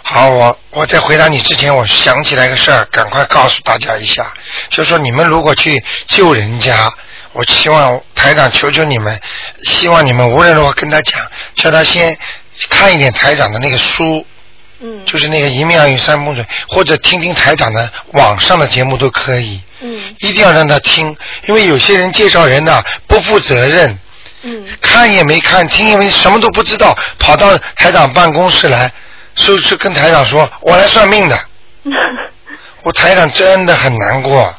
[0.01, 4.33] 好，我我在回答你之前，我想起来个事儿，赶快告诉大家一下，
[4.69, 6.91] 就说你们如果去救人家，
[7.33, 9.19] 我希望台长求求你们，
[9.63, 11.19] 希望你们无论如何跟他讲，
[11.55, 12.17] 叫他先
[12.69, 14.25] 看一点台长的那个书，
[14.79, 15.05] 嗯。
[15.05, 21.15] 就是那个一命二运三风水，或者听听台长的网上的节目都可以，嗯一定要让他听，
[21.47, 23.97] 因为有些人介绍人呐、不负责任，
[24.43, 28.91] 嗯看也没看，听也没，什么都不知道，跑到台长办公室来，
[29.35, 31.39] 说是跟台长说，我来算命的。
[32.83, 34.53] 我台长真的很难过，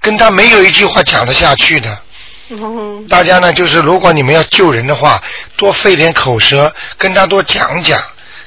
[0.00, 1.98] 跟他没有一句话讲得下去的。
[2.50, 5.22] 嗯 大家呢，就是如果你们要救人的话，
[5.56, 8.02] 多费点口舌，跟他多讲讲。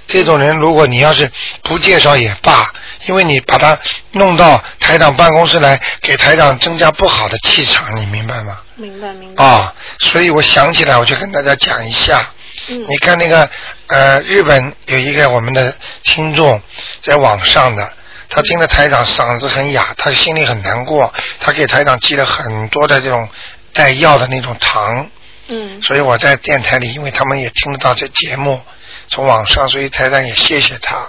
[0.07, 1.31] 这种人，如果你要是
[1.62, 2.73] 不介绍也罢，
[3.05, 3.77] 因为你把他
[4.13, 8.59] 弄到台长办公室来，给台长增加不好的气场，你明白吗？
[8.75, 9.43] 明白明白。
[9.43, 12.27] 啊、所以我想起来，我就跟大家讲一下。
[12.69, 13.47] 嗯你看那个
[13.88, 16.59] 呃，日本有一个我们的听众
[17.01, 17.93] 在网上的，
[18.29, 23.29] 他听了台长嗓子很哑，他心里很难过，他给台长寄了很多的这种
[23.73, 25.10] 带药的那种糖，
[25.47, 25.82] 嗯。
[25.82, 28.62] 所以我在电台里，因为他们也听得到这节目，
[29.08, 31.08] 从网上，所以台长也谢谢他。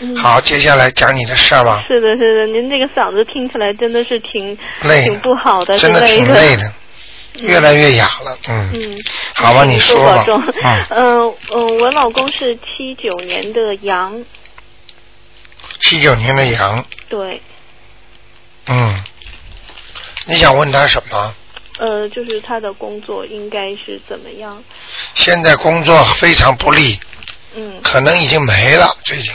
[0.00, 0.16] 嗯。
[0.16, 6.72] 好，接下来讲你的事儿吧，是的，是的，您这个嗓子听起来真的是挺累挺不好的，真的是挺累的，
[7.40, 8.70] 越来越哑了，嗯。
[8.74, 8.98] 嗯，
[9.34, 10.24] 好吧，你说吧。
[10.62, 10.86] 嗯。
[10.90, 14.24] 嗯，我老公是七九年的羊，
[15.80, 17.40] 七九年的羊，对，
[18.66, 19.02] 嗯，
[20.26, 21.34] 你想问他什么？
[21.78, 24.62] 呃，就是他的工作应该是怎么样？
[25.14, 26.98] 现在工作非常不利，
[27.54, 29.32] 嗯可能已经没了，最近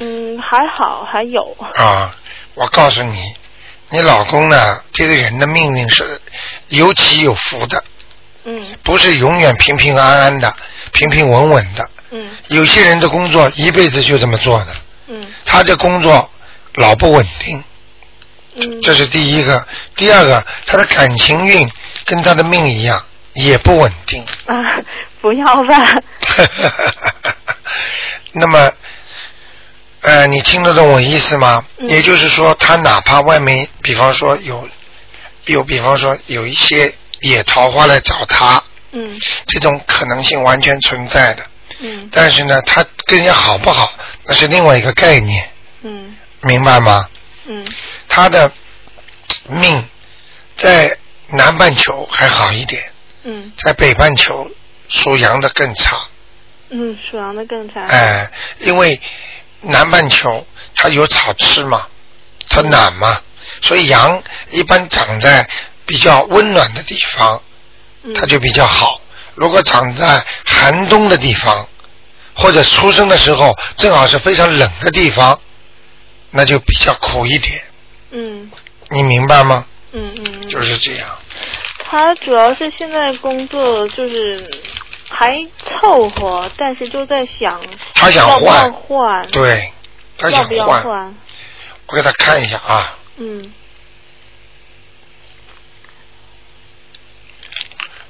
[0.00, 2.14] 嗯，还好，还有，啊。
[2.54, 3.32] 我告诉你，
[3.88, 6.20] 你老公呢，这个人的命运是
[6.68, 7.82] 有起有伏的，
[8.44, 10.52] 嗯不是永远平平安安的、
[10.92, 11.88] 平平稳稳的。
[12.10, 14.74] 嗯有些人的工作一辈子就这么做的，
[15.08, 16.28] 嗯他这工作
[16.74, 17.62] 老不稳定，
[18.60, 19.66] 嗯，这是第一个。
[19.96, 21.70] 第二个，他的感情运
[22.04, 23.02] 跟他的命一样，
[23.34, 24.24] 也不稳定。
[24.46, 24.54] 啊，
[25.20, 25.94] 不要吧，
[28.32, 28.72] 那么，
[30.02, 31.64] 呃，你听得懂我意思吗？
[31.78, 34.68] 嗯也就是说，他哪怕外面，比方说有，
[35.46, 41.42] 有，比方说有一些野桃花来找他，嗯这种可能性完全存在的。
[41.82, 43.92] 嗯但是呢，他跟人家好不好，
[44.26, 45.48] 那是另外一个概念，
[45.82, 47.06] 嗯明白吗？
[47.46, 47.64] 嗯
[48.10, 48.52] 他的
[49.48, 49.88] 命
[50.56, 52.82] 在南半球还好一点，
[53.22, 54.50] 嗯在北半球
[54.88, 55.96] 属羊的更差。
[56.68, 57.80] 嗯，属羊的更差。
[57.86, 59.00] 哎，因为
[59.60, 61.86] 南半球它有草吃嘛，
[62.48, 63.20] 它暖嘛，
[63.62, 65.48] 所以羊一般长在
[65.86, 67.42] 比较温暖的地方，
[68.02, 69.00] 嗯它就比较好。
[69.36, 71.66] 如果长在寒冬的地方，
[72.34, 75.40] 或者出生的时候正好是非常冷的地方，
[76.30, 77.62] 那就比较苦一点。
[78.10, 78.50] 嗯。
[78.90, 79.66] 你明白吗？
[79.92, 80.48] 嗯嗯，嗯。
[80.48, 81.18] 就是这样。
[81.78, 84.48] 他主要是现在工作就是
[85.08, 87.60] 还凑合，但是就在想
[87.94, 89.72] 他想换，换，对，
[90.16, 91.14] 他想要不要换。
[91.86, 93.52] 我给他看一下啊，嗯。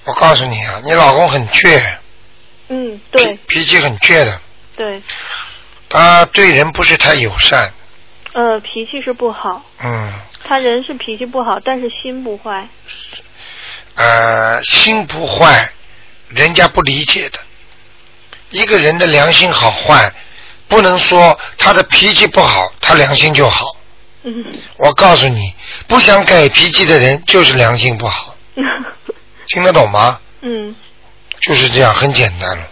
[0.05, 1.83] 我告诉你啊，你老公很倔，
[2.69, 3.37] 嗯，对。
[3.47, 4.41] 脾气很倔的，
[4.77, 5.03] 对，
[5.89, 7.73] 他对人不是太友善，
[8.33, 10.13] 呃，脾气是不好，嗯，
[10.45, 12.69] 他人是脾气不好，但是心不坏。
[13.97, 15.71] 呃，心不坏，
[16.29, 17.39] 人家不理解的。
[18.51, 20.13] 一个人的良心好坏，
[20.69, 23.65] 不能说他的脾气不好，他良心就好。
[24.23, 24.45] 嗯
[24.77, 25.55] 我告诉你，
[25.89, 28.37] 不想改脾气的人就是良心不好，
[29.49, 30.21] 听得懂吗？
[30.43, 30.75] 嗯
[31.41, 32.69] 就是这样，很简单了。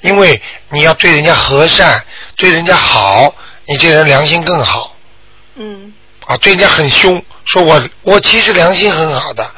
[0.00, 0.40] 因为
[0.70, 2.02] 你要对人家和善，
[2.36, 3.34] 对人家好，
[3.66, 4.95] 你这人良心更好
[5.56, 5.92] 嗯
[6.26, 6.36] 啊。
[6.38, 9.48] 对人家很凶，说我我其实良心很好的，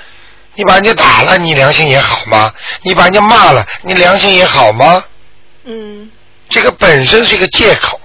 [0.55, 2.53] 你把人家打了，你良心也好吗？
[2.83, 5.05] 你把人家骂了，你良心也好吗？
[5.65, 6.11] 嗯
[6.49, 8.01] 这个本身是一个借口。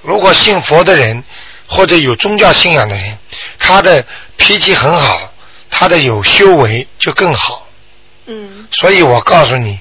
[0.00, 1.22] 如果信佛的人
[1.66, 3.18] 或者有宗教信仰的人，
[3.58, 4.04] 他的
[4.36, 5.32] 脾气很好，
[5.68, 7.66] 他的有修为就更好。
[8.26, 9.78] 嗯所以我告诉你，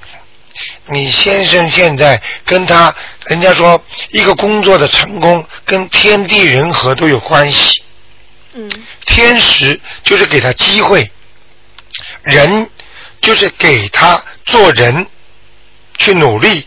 [0.89, 2.93] 你先生现在跟他，
[3.25, 7.83] 人家说一个工作的成功跟天地人和都有关系。
[8.53, 8.69] 嗯
[9.05, 11.11] 天时就是给他机会，
[12.23, 12.69] 人
[13.21, 15.05] 就是给他做人
[15.97, 16.65] 去努力，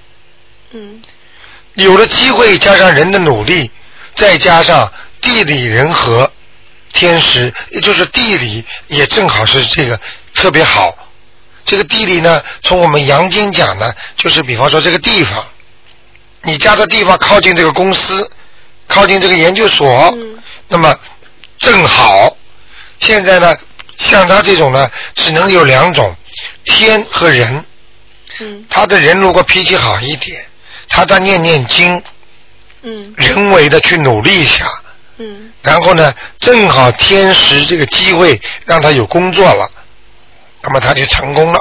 [0.72, 1.00] 嗯
[1.74, 3.70] 有了机会加上人的努力，
[4.14, 6.30] 再加上地理人和，
[6.92, 9.98] 天时也就是地理也正好是这个
[10.34, 10.94] 特别好。
[11.64, 15.46] 这个地理呢，从我们阳间讲呢，就是比方说这个地方，
[16.48, 18.26] 你家的地方靠近这个公司，
[18.86, 20.98] 靠近这个研究所，嗯那么
[21.58, 22.34] 正好。
[23.00, 23.54] 现在呢，
[23.96, 26.16] 像他这种呢，只能有两种，
[26.64, 27.62] 天和人。
[28.40, 30.42] 嗯他的人如果脾气好一点，
[30.88, 32.02] 他再念念经，
[32.80, 34.72] 嗯人为的去努力一下，
[35.18, 39.70] 嗯然后呢，正好天时这个机会让他有工作了，
[40.62, 41.60] 那么他就成功了。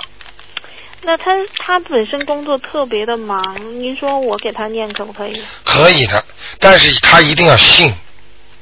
[1.08, 3.42] 那他他本身工作特别的忙，
[3.80, 5.42] 您说我给他念可不可以？
[5.64, 6.22] 可以的，
[6.60, 7.94] 但是他一定要信。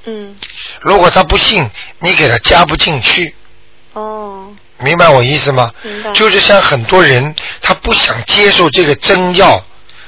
[0.03, 0.35] 嗯，
[0.81, 3.33] 如果他不信，你给他加不进去，
[3.93, 5.71] 哦，明白我意思吗？
[5.81, 6.11] 明白。
[6.11, 9.59] 就是像很多人，他不想接受这个针药，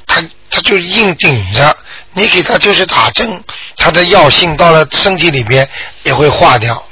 [0.06, 0.22] 他
[0.52, 1.76] 他就硬顶着，
[2.14, 3.44] 你给他就是打针，
[3.78, 5.68] 他的药性到了身体里边
[6.04, 6.84] 也会化掉。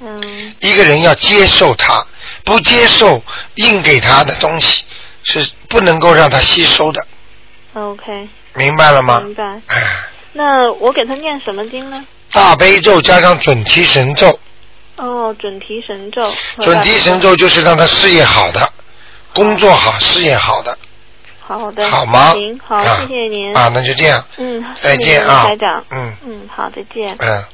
[0.00, 2.04] 嗯一个人要接受它，
[2.44, 3.22] 不接受
[3.56, 4.84] 硬给他的东西
[5.22, 7.00] 是不能够让他吸收的
[7.74, 9.20] ，，OK，明白了吗？
[9.20, 9.44] 明白。
[9.68, 9.82] 哎，
[10.32, 12.04] 那我给他念什么经呢？
[12.32, 14.38] 大悲咒加上准提神咒，
[14.96, 16.32] 哦，准提神咒。
[16.60, 18.60] 准提神咒就是让他事业好的，
[19.34, 20.76] 工作好，事业好的，
[21.40, 21.88] 好的。
[21.88, 22.32] 好吗？
[22.32, 23.54] 行，好，啊谢谢您。
[23.56, 25.84] 啊，那就这样，嗯，再见啊台长。
[25.90, 27.14] 嗯嗯，好，再见。
[27.18, 27.44] 嗯。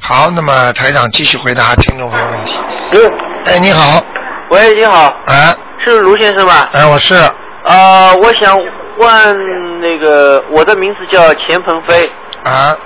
[0.00, 2.54] 好，那么台长继续回答听众朋友问题。
[2.92, 3.00] 喂，
[3.44, 4.02] 哎，你好，
[4.50, 6.68] 喂，你好，哎，是卢先生吧？
[6.72, 7.14] 哎，我是，
[7.64, 8.56] 啊、我想
[8.98, 12.08] 问那个，我的名字叫钱鹏飞，
[12.44, 12.76] 啊，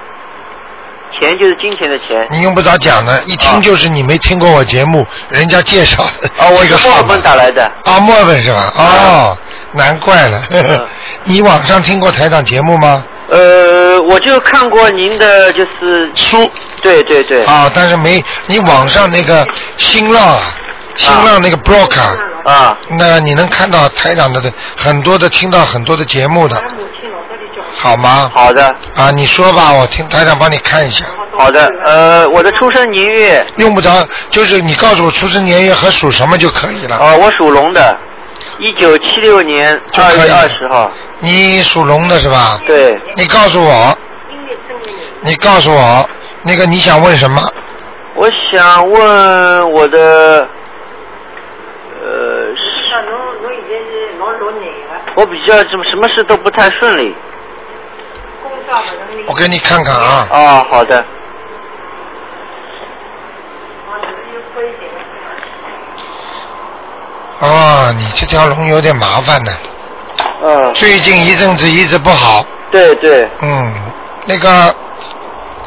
[1.19, 2.27] 钱就是金钱的钱。
[2.31, 6.29] 你用不着讲的，一听啊就是你没听过我节目，人家介绍的。
[6.39, 7.65] 啊，我这个墨尔本打来的。
[7.85, 8.73] 啊，墨尔本是吧？
[8.77, 9.39] 哦，
[9.73, 10.43] 难怪了。
[10.51, 10.87] 嗯
[11.25, 13.05] 你网上听过台长节目吗？
[13.29, 16.51] 呃，我就看过您的，就是书。
[16.83, 17.45] 对对对。
[17.45, 20.41] 啊，但是没你网上那个新浪啊，
[20.95, 22.01] 新浪那个 broker，
[22.45, 24.41] 啊，那你能看到台长的
[24.77, 26.57] 很多的，听到很多的节目的，
[27.77, 28.31] 好吗？
[28.35, 28.65] 好的。
[28.95, 31.05] 啊，你说吧，我听台长帮你看一下。
[31.37, 33.91] 好的，呃，我的出生年月，用不着，
[34.31, 36.97] 就是你告诉我出生年月和属什么就可以了。
[36.97, 37.99] 啊，我属龙的，
[38.59, 42.59] 一九七六年二月二十号，你属龙的是吧？
[42.67, 43.97] 对，你告诉我，
[45.23, 46.09] 你告诉我，
[46.43, 47.41] 那个你想问什么？
[48.15, 50.49] 我想问我的，
[52.03, 52.55] 呃，
[55.15, 57.15] 我比较什么什么事都不太顺利。
[59.27, 60.29] 我给你看看啊。
[60.31, 61.05] 啊，好的。
[67.39, 69.53] 哦，你这条龙有点麻烦呢，
[70.43, 72.45] 嗯，最近一阵子一直不好。
[72.71, 73.73] 对对，嗯，
[74.27, 74.75] 那个，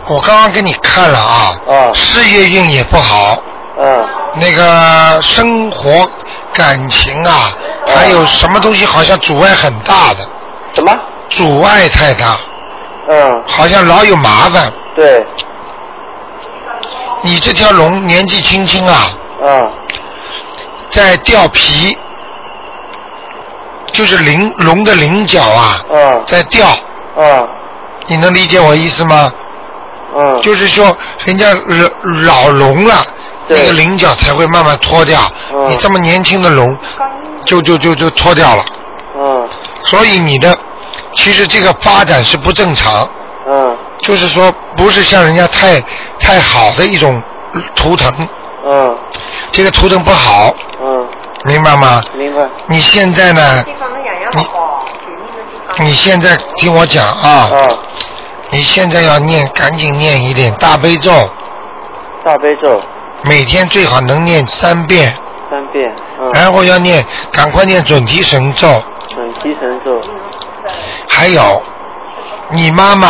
[0.07, 3.41] 我刚刚给你看了啊，啊，事业运也不好，
[3.81, 4.05] 嗯，
[4.35, 6.07] 那个生活
[6.53, 7.51] 感情啊，
[7.87, 10.19] 还有什么东西好像阻碍很大的，
[10.73, 10.95] 什么？
[11.29, 12.37] 阻碍太大，
[13.07, 14.71] 嗯，好像老有麻烦。
[14.95, 15.25] 对，
[17.21, 19.11] 你这条龙年纪轻轻啊，
[19.41, 19.71] 嗯，
[20.89, 21.97] 在掉皮，
[23.99, 26.69] 就是鳞龙的菱角啊，嗯，在掉，
[27.17, 27.45] 嗯，
[28.07, 29.29] 你能理解我意思吗？
[30.15, 30.95] 嗯，就是说，
[31.25, 33.05] 人家老老龙了，
[33.49, 35.19] 那个菱角才会慢慢脱掉。
[35.53, 36.77] 嗯你这么年轻的龙，
[37.43, 38.63] 就就就就脱掉了。
[39.17, 39.49] 嗯，
[39.81, 40.57] 所以你的
[41.13, 43.05] 其实这个发展是不正常，
[43.49, 45.81] 嗯，就是说不是像人家太
[46.21, 47.21] 太好的一种
[47.75, 48.09] 图腾，
[48.65, 48.97] 嗯，
[49.51, 50.68] 这个图腾不好，嗯，
[51.45, 52.01] 明白吗？
[52.15, 52.47] 明白。
[52.67, 53.63] 你现在呢？
[54.31, 54.47] 你
[55.85, 57.67] 你现在听我讲啊，啊，
[58.49, 61.11] 你现在要念，赶紧念一点大悲咒，
[62.23, 62.81] 大悲咒。
[63.23, 65.13] 每天最好能念三遍，
[65.49, 69.99] 三遍，嗯，然后要念，赶快念准提神咒，准提神咒，
[71.07, 71.61] 还有
[72.49, 73.07] 你妈妈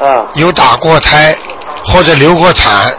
[0.00, 1.36] 啊，有打过胎
[1.86, 2.92] 或者流过产，呃，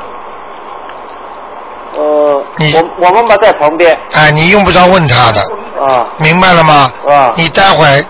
[2.62, 5.42] 你我我妈妈在旁边，哎，你用不着问她的，
[5.86, 6.92] 啊，明白了吗？
[7.10, 8.06] 啊，你待会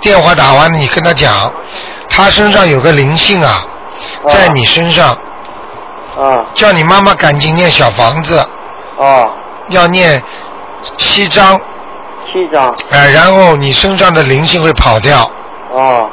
[0.00, 1.52] 电话打完了，你跟他讲，
[2.08, 3.64] 他身上有个灵性啊，
[4.28, 5.08] 在你身上，
[6.18, 8.38] 啊，叫你妈妈赶紧念小房子，
[9.00, 9.28] 啊，
[9.70, 10.22] 要念
[10.96, 11.60] 七章，
[12.32, 15.30] 七张，哎，然后你身上的灵性会跑掉，
[15.74, 16.06] 啊，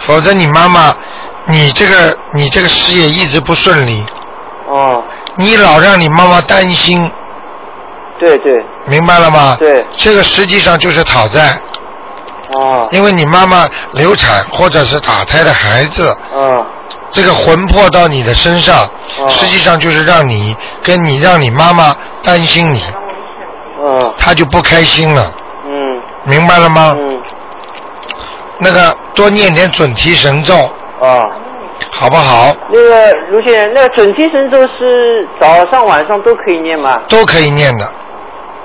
[0.00, 0.94] 否则你妈妈，
[1.46, 4.04] 你这个你这个事业一直不顺利，
[4.68, 5.02] 哦，
[5.36, 7.10] 你老让你妈妈担心，
[8.18, 8.52] 对对，
[8.86, 9.56] 明白了吗？
[9.58, 11.52] 对，这个实际上就是讨债，
[12.54, 16.64] 哦，因为你妈妈流产或者是打胎的孩子，啊，
[17.10, 18.88] 这个魂魄到你的身上，
[19.28, 22.82] 实际上就是让你跟你让你妈妈担心你，
[23.82, 25.32] 嗯，她就不开心了，
[25.66, 26.94] 嗯，明白了吗？
[26.98, 27.20] 嗯，
[28.60, 30.54] 那个多念点准提神咒，
[31.00, 31.22] 啊，
[31.90, 32.54] 好不好？
[32.72, 37.00] 那个卢先生，那个准提神咒是早上晚上都可以念吗？
[37.08, 37.84] 都可以念的，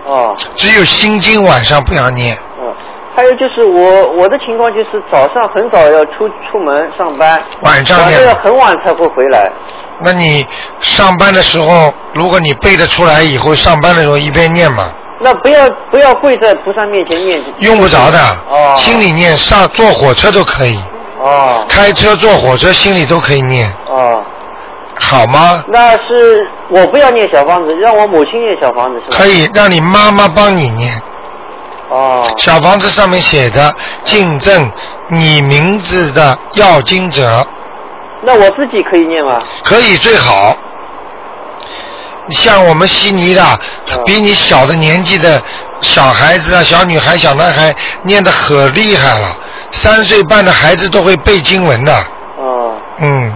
[0.05, 2.37] 哦，只有心经晚上不要念。
[2.59, 2.73] 嗯，
[3.15, 8.19] 还有就是我我的情况就是早上很早要出出门上班，晚上念。
[8.19, 9.51] 晚上要很晚才会回来。
[10.03, 10.45] 那你
[10.79, 17.39] 上班的时候，如果你背得出来，以后上班的时候一边念嘛，那不要不要跪在菩萨面前念。
[17.59, 18.17] 用不着的，
[18.49, 20.79] 哦心里念，上坐火车都可以，
[21.21, 24.23] 哦开车坐火车心里都可以念，哦，
[25.03, 25.63] 好吗？
[25.67, 29.17] 那是我不要念小房子，让我母亲念小房子是吧？
[29.17, 30.93] 可以让你妈妈帮你念，
[31.89, 33.73] 哦小房子上面写的
[34.03, 34.71] 敬赠
[35.09, 37.45] 你名字的要经者，
[38.21, 39.39] 那我自己可以念吗？
[39.63, 40.55] 可以最好。
[42.29, 43.43] 像我们悉尼的，
[44.05, 45.41] 比你小的年纪的
[45.81, 49.35] 小孩子啊、小女孩、小男孩念的可厉害了，
[49.71, 51.93] 三岁半的孩子都会背经文的。
[52.37, 53.33] 哦，嗯，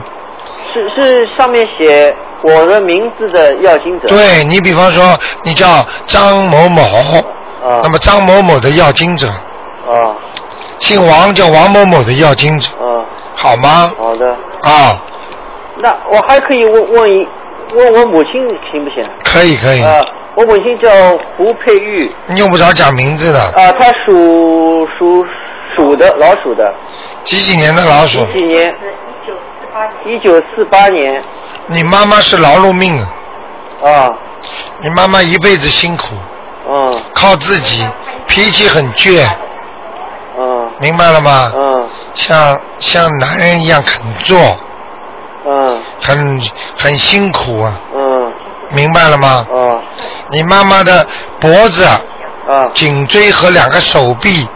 [0.76, 4.10] 是是上面写我的名字的要经者。
[4.10, 6.82] 对你比方说，你叫张某某，
[7.64, 10.12] 啊那么张某某的要经者，啊
[10.80, 13.06] 姓王叫王某某的要经者，啊，
[13.36, 13.90] 好吗？
[13.98, 14.30] 好的。
[14.64, 15.02] 啊，
[15.78, 17.26] 那我还可以问问一
[17.74, 18.34] 问我母亲
[18.70, 19.08] 行不行？
[19.24, 20.06] 可以可以，啊，
[20.36, 20.90] 我母亲叫
[21.38, 25.26] 胡佩玉，你用不着讲名字的，啊，她属属
[25.74, 26.74] 属的老鼠的，
[27.24, 28.26] 几几年的老鼠？
[28.34, 28.70] 几几年？
[30.06, 31.22] 一九四八年。
[31.68, 33.00] 你妈妈是劳碌命，
[33.84, 34.10] 啊，啊。
[34.80, 36.14] 你妈妈一辈子辛苦，
[36.70, 37.86] 嗯靠自己，
[38.28, 39.26] 脾气很倔，
[40.38, 41.52] 嗯明白了吗？
[41.56, 44.38] 嗯像像男人一样肯做，
[45.46, 46.40] 嗯很
[46.78, 48.34] 很辛苦啊，嗯
[48.72, 49.46] 明白了吗？
[49.52, 49.82] 嗯
[50.32, 51.06] 你妈妈的
[51.40, 52.00] 脖子、啊。
[52.76, 54.48] 颈椎和两个手臂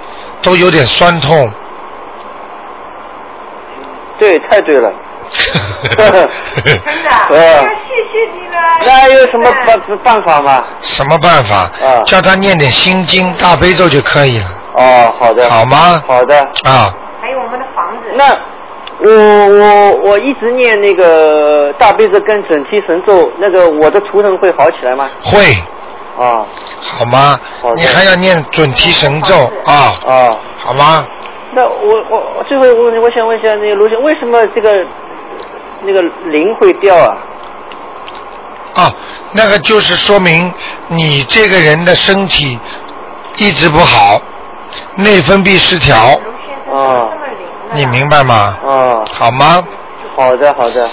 [0.44, 1.52] 都有点酸痛。
[4.20, 4.94] 对，太对了。
[5.94, 8.60] 真的， 呃谢谢你了。
[8.86, 10.64] 那有什么办办法吗？
[10.82, 11.56] 什么办法？
[11.86, 15.50] 啊叫他念点心经、大悲咒就可以了，哦，好的。
[15.50, 16.02] 好吗？
[16.08, 16.38] 好的。
[16.64, 18.12] 啊，还有我们的房子。
[18.16, 18.38] 那
[19.02, 25.10] 我我我一直念那个大悲咒跟准提神咒，那个我的图腾会好起来吗？
[25.24, 25.40] 会，
[26.18, 26.46] 啊
[26.82, 27.70] 好吗好？
[27.70, 30.38] 的你还要念准提神咒啊，啊。
[30.58, 31.06] 好吗？
[31.52, 34.86] 那我我我最后一个问题，我想问一下那个卢先生，为什么这个
[35.84, 37.18] 那个零会掉啊？
[38.76, 38.94] 啊，
[39.34, 40.54] 那个就是说明
[40.88, 42.58] 你这个人的身体
[43.38, 44.22] 一直不好，
[44.96, 45.98] 内分泌失调，
[46.74, 47.10] 啊
[47.74, 48.58] 你明白吗？
[48.66, 49.64] 啊，好吗？
[50.16, 50.90] 好的好的，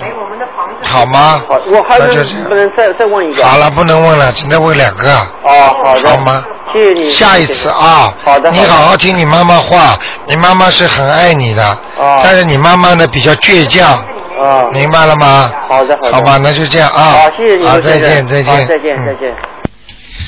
[0.00, 0.88] 哎，我们的房子。
[0.88, 1.42] 好吗？
[1.48, 3.44] 好，我还能那就不能再再问一个？
[3.44, 6.08] 好了，不能问了，只能问两个，哦，好的。
[6.10, 6.44] 好吗？
[6.72, 7.10] 谢谢你。
[7.10, 8.50] 下一次啊，好的。
[8.50, 11.62] 你好好听你妈妈话，你妈妈是很爱你的，
[11.98, 13.96] 哦但是你妈妈呢比较倔强，
[14.40, 14.68] 啊。
[14.72, 15.50] 明白了吗？
[15.68, 16.12] 好的，好的。
[16.12, 17.00] 好吧，那就这样啊。
[17.02, 17.66] 好，谢谢你。
[17.66, 18.44] 好，再见，再见。
[18.44, 19.34] 好再见，嗯再见。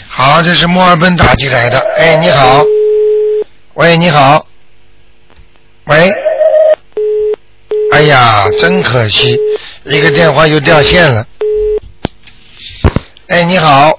[0.08, 1.78] 好，这是墨尔本打进来的。
[1.96, 2.64] 哎，你好。
[3.74, 4.44] 喂，你好。
[5.86, 6.12] 喂。
[7.92, 9.36] 哎呀，真可惜，
[9.84, 11.24] 一个电话又掉线了。
[13.28, 13.98] 哎，你好。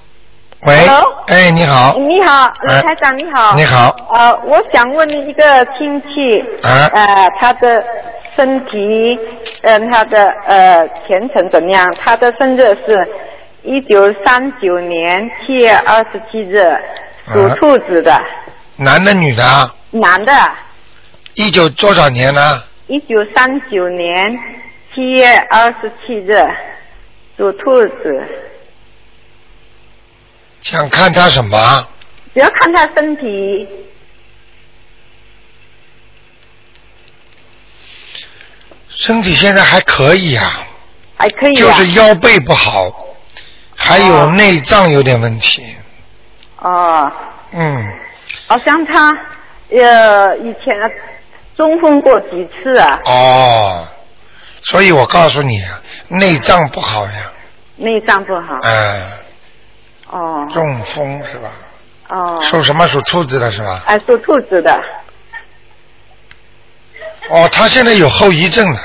[0.62, 0.76] 喂。
[0.86, 1.24] Hello？
[1.26, 1.96] 哎，你好。
[1.98, 3.54] 你好，哎卢台长，你好。
[3.54, 3.94] 你好。
[4.14, 7.84] 呃，我想问一个亲戚，啊呃，他的
[8.36, 9.18] 身体，
[9.62, 11.94] 呃，他的呃前程怎么样？
[11.98, 13.06] 他的生日是
[13.62, 16.64] 一九三九年七月二十七日，
[17.32, 18.18] 属啊兔子的，
[18.76, 19.74] 男的女的啊？
[19.90, 20.32] 男的，
[21.34, 22.62] 一九多少年呢？
[22.88, 24.38] 一九三九年
[24.94, 26.32] 七月二十七日，
[27.36, 28.26] 属兔子，
[30.60, 31.88] 想看他什么？
[32.34, 33.68] 只要看他身体，
[38.88, 40.66] 身体现在还可以啊，
[41.16, 41.60] 还可以啊。
[41.60, 42.90] 就是腰背不好，
[43.76, 45.74] 还有哦内脏有点问题。
[46.58, 47.10] 哦。
[47.52, 47.98] 嗯，
[48.46, 49.10] 好像他
[49.70, 50.88] 呃以前啊
[51.56, 53.86] 中风过几次啊，哦，
[54.62, 57.12] 所以我告诉你啊，内脏不好呀，
[57.76, 58.58] 内脏不好。
[58.62, 59.02] 哎、
[60.10, 61.50] 哦中风是吧？
[62.08, 62.40] 哦。
[62.50, 62.86] 属什么？
[62.88, 63.82] 属兔子的是吧？
[63.86, 64.80] 哎，属兔子的。
[67.28, 68.78] 哦，他现在有后遗症了，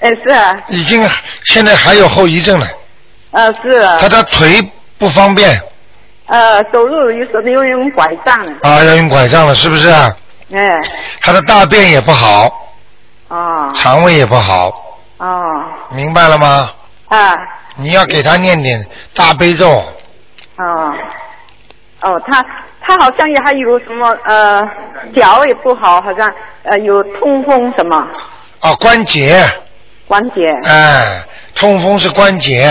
[0.00, 1.06] 哎是啊，已经
[1.44, 2.66] 现在还有后遗症了。
[3.30, 3.96] 呃是啊。
[4.00, 4.60] 他的腿
[4.98, 5.60] 不方便
[6.26, 8.68] 呃走路有时候要用拐杖的。
[8.68, 10.16] 啊，要用拐杖了，是不是啊？
[10.52, 10.80] 哎。
[11.20, 12.50] 他的大便也不好，
[13.28, 13.70] 哦。
[13.74, 14.68] 肠胃也不好，
[15.18, 15.34] 哦。
[15.90, 16.70] 明白了吗？
[17.08, 17.34] 啊。
[17.76, 19.68] 你要给他念点大悲咒，
[20.56, 20.94] 哦。
[22.00, 22.44] 哦他
[22.80, 24.60] 他好像也还有什么呃
[25.14, 26.32] 脚也不好，好像
[26.62, 28.08] 呃有痛风什么。
[28.60, 29.42] 啊，关节，
[30.06, 30.46] 关节。
[30.64, 31.22] 哎，
[31.54, 32.70] 痛风是关节，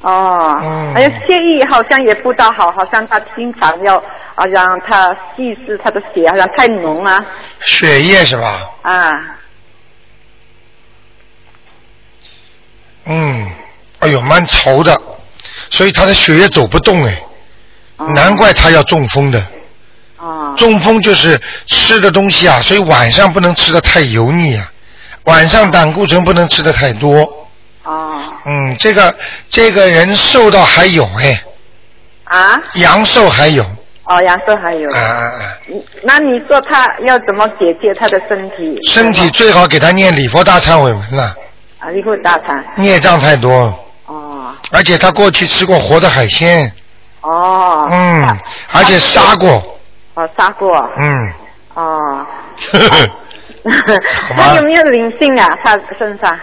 [0.00, 0.94] 哦，嗯。
[0.94, 3.96] 还有血液好像也不大好，好像他经常要，
[4.34, 7.24] 啊让他稀释他的血好像太浓啊。
[7.64, 8.70] 血液是吧？
[8.82, 9.10] 啊。
[13.06, 13.50] 嗯，
[14.00, 15.00] 哎呦，蛮稠的，
[15.70, 17.22] 所以他的血液走不动哎，
[18.14, 19.42] 难怪他要中风的。
[20.18, 20.54] 哦。
[20.56, 24.70] 中风就是吃的东西啊，所以晚上不能吃的太油腻啊，
[25.24, 27.47] 晚上胆固醇不能吃的太多。
[28.48, 29.14] 哦嗯，这个
[29.50, 31.42] 这个人瘦到还有哎，
[32.24, 33.62] 啊阳寿还有。
[34.04, 34.88] 哦，阳寿还有。
[34.90, 35.58] 啊啊啊！
[35.68, 38.74] 嗯那你说他要怎么解决他的身体？
[38.88, 41.34] 身体最好给他念礼佛大忏悔文了，
[41.78, 42.62] 啊，礼佛大忏。
[42.76, 43.78] 孽障太多。
[44.06, 44.54] 哦。
[44.72, 46.72] 而且他过去吃过活的海鲜，
[47.20, 47.86] 哦。
[47.92, 48.38] 嗯，
[48.72, 49.78] 而且杀过，
[50.14, 50.74] 哦，杀过。
[50.98, 51.32] 嗯，
[51.74, 52.26] 哦。
[54.34, 55.58] 他有没有灵性啊？
[55.62, 56.38] 他身上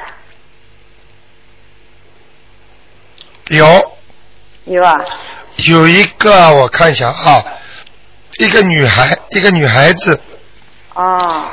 [3.49, 3.97] 有
[4.65, 4.95] 有啊？
[5.57, 7.43] 有一个我看一下啊，
[8.39, 10.19] 一个女孩，一个女孩子，
[10.93, 11.49] 哦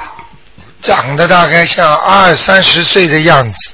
[0.81, 3.73] 长得大概像二三十岁的样子。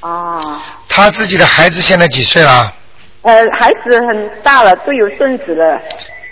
[0.00, 0.60] 哦。
[0.88, 2.72] 她自己的孩子现在几岁了？
[3.22, 5.78] 呃，孩子很大了，都有孙子了。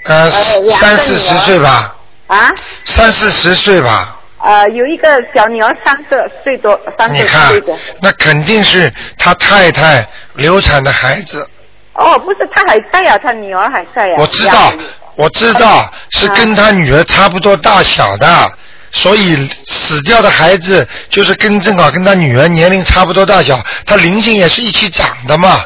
[0.05, 1.97] 呃，三四十岁吧，
[2.29, 2.51] 啊？
[2.85, 4.16] 三四十岁吧。
[4.47, 7.19] 呃，有一个小女儿三个岁多，三个
[8.01, 11.45] 那肯定是他太太流产的孩子。
[11.95, 14.73] 哦，不是，他还在呀、他女儿还在呀、我知道，
[15.17, 18.29] 我知道是跟他女儿差不多大小的，
[18.93, 25.61] 所以死掉的孩子就是跟正好跟他女儿年龄差不多大小，他灵性也是一起长的嘛。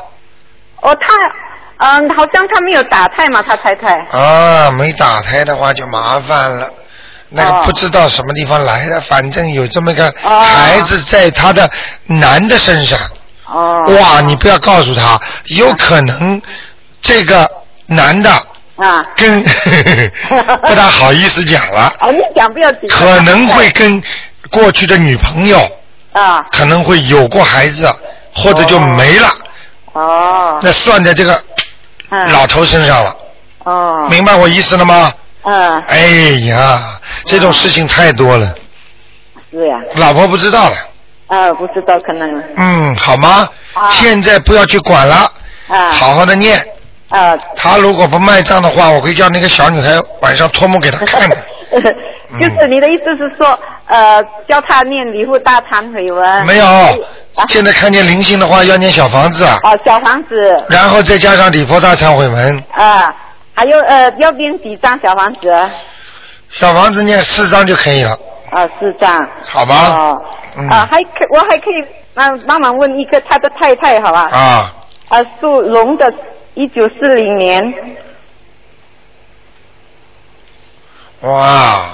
[0.80, 3.98] 哦，他嗯，好像他没有打胎嘛，他太太。
[4.10, 6.66] 啊，没打胎的话就麻烦了。
[7.30, 11.70] 那个哦不知道什么地方来的，反正有这么一个哦孩子在他的
[12.06, 12.98] 男的身上。
[13.46, 13.84] 哦。
[14.00, 16.40] 哇，你不要告诉他，有可能
[17.00, 17.48] 这个
[17.86, 18.30] 男的
[18.76, 19.42] 啊，跟
[20.62, 22.88] 不大好意思讲了，哦，你讲不要紧。
[22.88, 24.02] 可能会跟
[24.50, 25.60] 过去的女朋友
[26.12, 26.44] 啊。
[26.50, 27.88] 可能会有过孩子，
[28.34, 29.28] 或者就没了，
[29.92, 30.58] 哦。
[30.62, 31.40] 那算在这个
[32.10, 33.16] 嗯老头身上了，
[33.64, 34.06] 哦。
[34.08, 35.12] 明白我意思了吗？
[35.42, 35.98] 嗯，哎
[36.46, 38.54] 呀，这种事情太多了，
[39.50, 39.76] 是呀。
[39.96, 40.76] 老婆不知道了，
[41.28, 42.42] 啊，不知道可能。
[42.56, 43.48] 嗯，好吗？
[43.74, 45.30] 啊现在不要去管了，
[45.68, 45.90] 啊。
[45.90, 46.58] 好好的念。
[47.08, 47.36] 啊。
[47.56, 51.36] 他如果不卖账的话，我会叫那个小女孩晚上托梦给他看的。
[52.40, 56.46] 就是你的意思是说，呃，叫他念礼佛大忏悔文。
[56.46, 56.66] 没有，
[57.48, 60.34] 现在看见灵性的话，要念小房子啊，哦，小房子
[60.68, 63.12] 然后再加上礼佛大忏悔文，啊，
[63.60, 65.70] 还有呃，要念几张小房子？
[66.48, 68.18] 小房子念四张就可以了，
[68.50, 69.20] 啊，四张。
[69.44, 69.74] 好吧？
[69.90, 70.24] 哦，
[70.56, 74.30] 嗯啊，还可我还可以帮，帮忙问一个他的太太，好吧？
[74.32, 74.74] 啊，
[75.10, 76.10] 啊，属龙的，
[76.54, 77.62] 一九四零年，
[81.20, 81.84] 哇，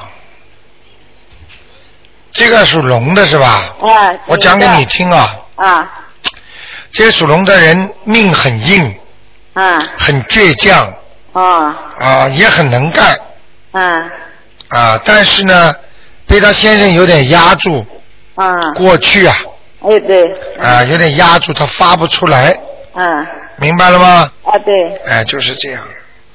[2.30, 3.74] 这个属龙的是吧？
[3.80, 5.90] 啊，我讲给你听啊，啊
[6.92, 8.94] 这个属龙的人命很硬，
[9.54, 10.94] 啊很倔强
[11.38, 13.14] 哦啊，也很能干。
[13.72, 14.10] 啊。
[14.68, 15.74] 啊，但是呢，
[16.26, 17.84] 被他先生有点压住，
[18.34, 19.36] 啊，过去啊。
[19.82, 20.22] 哎对，
[20.58, 22.58] 啊有点压住，他发不出来，
[22.94, 23.04] 啊。
[23.56, 24.30] 明白了吗？
[24.44, 25.82] 啊对，哎，就是这样。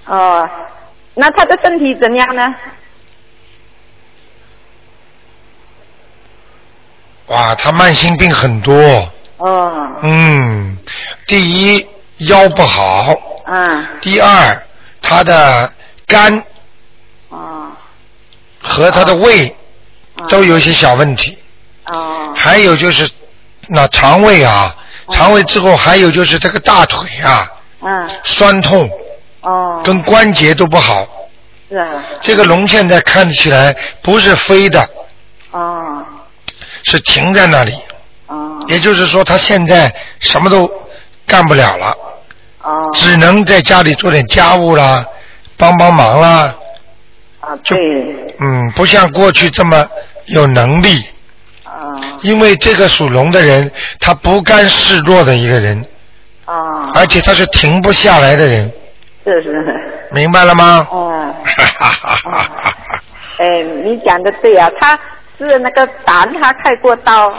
[0.05, 0.47] 哦，
[1.15, 2.45] 那他的身体怎样呢？
[7.27, 8.73] 哇，他慢性病很多，
[9.37, 9.87] 哦。
[10.03, 10.77] 嗯，
[11.25, 11.87] 第一
[12.19, 13.15] 腰不好，
[13.47, 14.63] 嗯第二
[15.01, 15.73] 他的
[16.07, 16.43] 肝
[17.29, 17.71] 啊
[18.61, 19.55] 和他的胃
[20.29, 21.37] 都有一些小问题，
[21.83, 23.09] 啊还有就是
[23.67, 24.75] 那肠胃啊，
[25.09, 28.09] 肠胃之后还有就是这个大腿啊嗯。
[28.23, 28.89] 酸痛，
[29.41, 29.81] 哦。
[29.83, 31.07] 跟关节都不好。
[31.69, 32.03] 是啊。
[32.21, 34.79] 这个龙现在看起来不是飞的，
[35.51, 36.05] 啊
[36.83, 37.73] 是停在那里，
[38.27, 40.71] 啊也就是说他现在什么都
[41.25, 41.95] 干不了了，
[42.63, 45.05] 哦只能在家里做点家务啦，
[45.57, 46.53] 帮帮忙啦。
[47.39, 47.77] 啊对。
[48.39, 49.85] 嗯，不像过去这么
[50.27, 51.03] 有能力。
[51.63, 51.93] 啊。
[52.21, 55.83] 因为这个属龙的人，他不甘示弱的一个人，
[56.45, 56.89] 啊。
[56.93, 58.71] 而且他是停不下来的人，
[59.25, 59.51] 是是。
[60.11, 60.85] 明白了吗？
[60.91, 61.33] 哦
[63.39, 64.97] 哎你讲的对啊，他
[65.39, 67.31] 是那个胆他开过刀，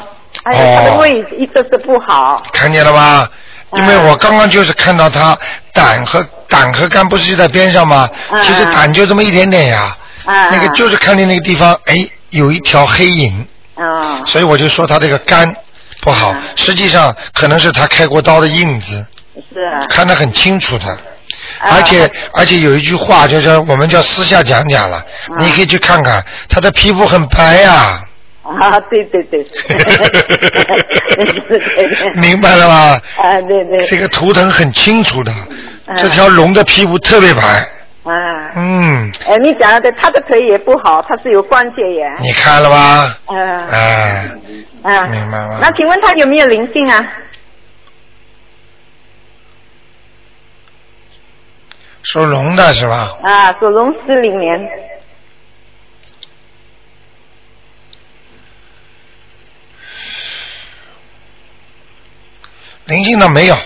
[0.42, 2.42] 还有他的哦胃一直是不好。
[2.52, 3.28] 看见了吧？
[3.74, 5.36] 因为我刚刚就是看到他
[5.72, 8.08] 胆和胆和肝不是就在边上吗？
[8.30, 11.94] 嗯其实胆就这么一点点呀，啊那个就是看见那个地方，哎，
[12.30, 13.46] 有一条黑影，
[13.76, 14.22] 哦。
[14.26, 15.54] 所以我就说他这个肝
[16.00, 19.06] 不好，实际上可能是他开过刀的印子，
[19.52, 19.60] 是。
[19.60, 20.98] 啊看得很清楚的。
[21.60, 25.02] 而且而且有一句话，就是我们叫私下讲讲了，
[25.38, 28.04] 你可以去看看，他的皮肤很白呀、啊
[28.90, 29.44] 对对对，
[32.20, 33.00] 明白了吧？
[33.22, 35.32] 啊对对这个图腾很清楚的，
[35.86, 37.40] 嗯这条龙的皮肤特别白。
[38.04, 42.12] 啊嗯，哎你讲的对，他的腿也不好，他是有关节炎。
[42.20, 43.16] 你看了吧？
[43.28, 44.28] 嗯哎，
[44.82, 45.58] 啊，明白吗？
[45.60, 47.00] 那请问他有没有灵性啊？
[52.02, 53.16] 属龙的是吧？
[53.22, 54.68] 啊，属龙四零年。
[62.92, 63.56] 灵性的没有，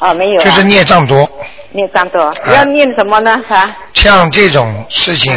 [0.00, 0.44] 哦，没有、啊。
[0.44, 1.28] 就是孽障多。
[1.72, 3.40] 孽障多，啊要念什么呢？
[3.48, 5.32] 他像这种事情，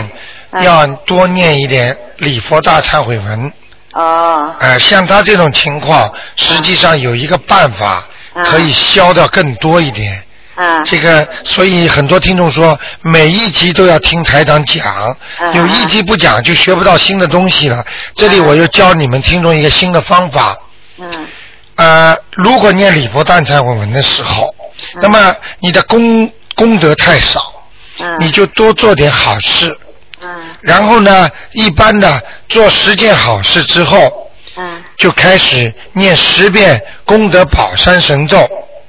[0.50, 3.54] 嗯要多念一点礼佛大忏悔文。
[3.94, 10.24] 哦呃，像他这种情况，实际上有一个办法嗯可以消掉更多一点。
[10.56, 17.86] 啊这个，所以很多听众说，每一集都要听台长讲，嗯有一集不讲就学不到新的东西了。
[18.16, 20.58] 这里我又教你们听众一个新的方法。
[20.98, 21.28] 嗯
[21.76, 24.54] 呃，如果念礼佛大忏悔文的时候，
[25.02, 27.54] 那么你的功功德太少，
[28.00, 29.78] 嗯你就多做点好事。
[30.22, 30.30] 嗯
[30.62, 38.38] 然后呢，一般的做十件好事之后，嗯就开始念十遍功德宝山神咒。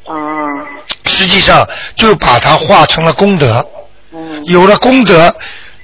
[0.06, 0.14] 哦
[1.06, 1.66] 实际上
[1.96, 3.66] 就把它化成了功德。
[4.12, 5.34] 嗯有了功德，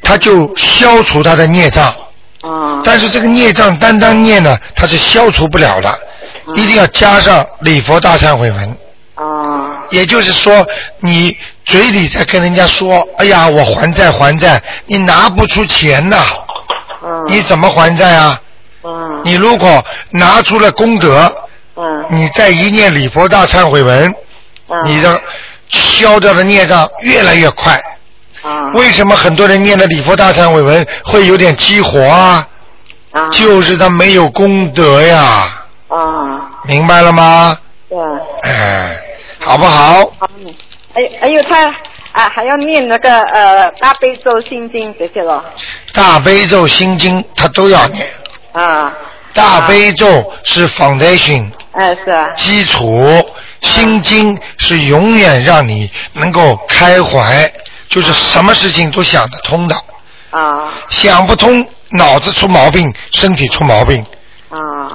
[0.03, 1.95] 它就消除它的孽障。
[2.43, 5.99] 哦但是这个孽障单单念呢，它是消除不了的，
[6.55, 8.77] 一定要加上礼佛大忏悔文。
[9.17, 9.71] 哦。
[9.91, 10.67] 也就是说，
[11.01, 16.23] 你嘴里在跟人家说：“哎呀，我还债还债，你拿不出钱呐，
[17.03, 17.25] 嗯。
[17.27, 18.41] 你怎么还债啊？
[18.85, 19.21] 嗯。
[19.25, 21.33] 你如果拿出了功德，
[21.77, 22.05] 嗯。
[22.09, 24.15] 你再一念礼佛大忏悔文，
[24.69, 24.83] 嗯。
[24.85, 25.21] 你的
[25.69, 27.75] 消掉的孽障越来越快。
[28.43, 32.47] 啊为什么很多人念的礼佛大忏悔文会有点激活啊？
[33.13, 37.59] 啊就是他没有功德呀，啊明白了吗？
[37.89, 37.99] 对
[38.43, 38.97] 哎，
[39.41, 40.01] 好不好？
[40.39, 40.55] 嗯
[40.93, 41.69] 还还有他
[42.13, 45.45] 啊还要念那个呃大悲咒心经这些咯
[45.93, 48.05] 大悲咒、心经他都要念。
[48.53, 48.93] 啊
[49.33, 53.25] 大悲咒是 foundation 哎是啊基础，
[53.61, 57.49] 心经是永远让你能够开怀，
[57.89, 59.77] 就是什么事情都想得通的。
[60.31, 64.05] 啊想不通，脑子出毛病，身体出毛病。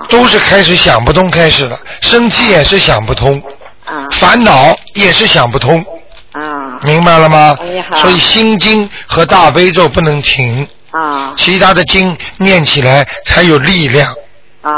[0.05, 3.41] 啊都是开始想不通开始了，生气也是想不通，
[3.85, 5.83] 啊烦恼也是想不通，
[6.31, 7.57] 啊明白了吗？
[7.95, 14.13] 所以心经和大悲咒不能停，啊其他的经念起来才有力量。
[14.61, 14.73] 啊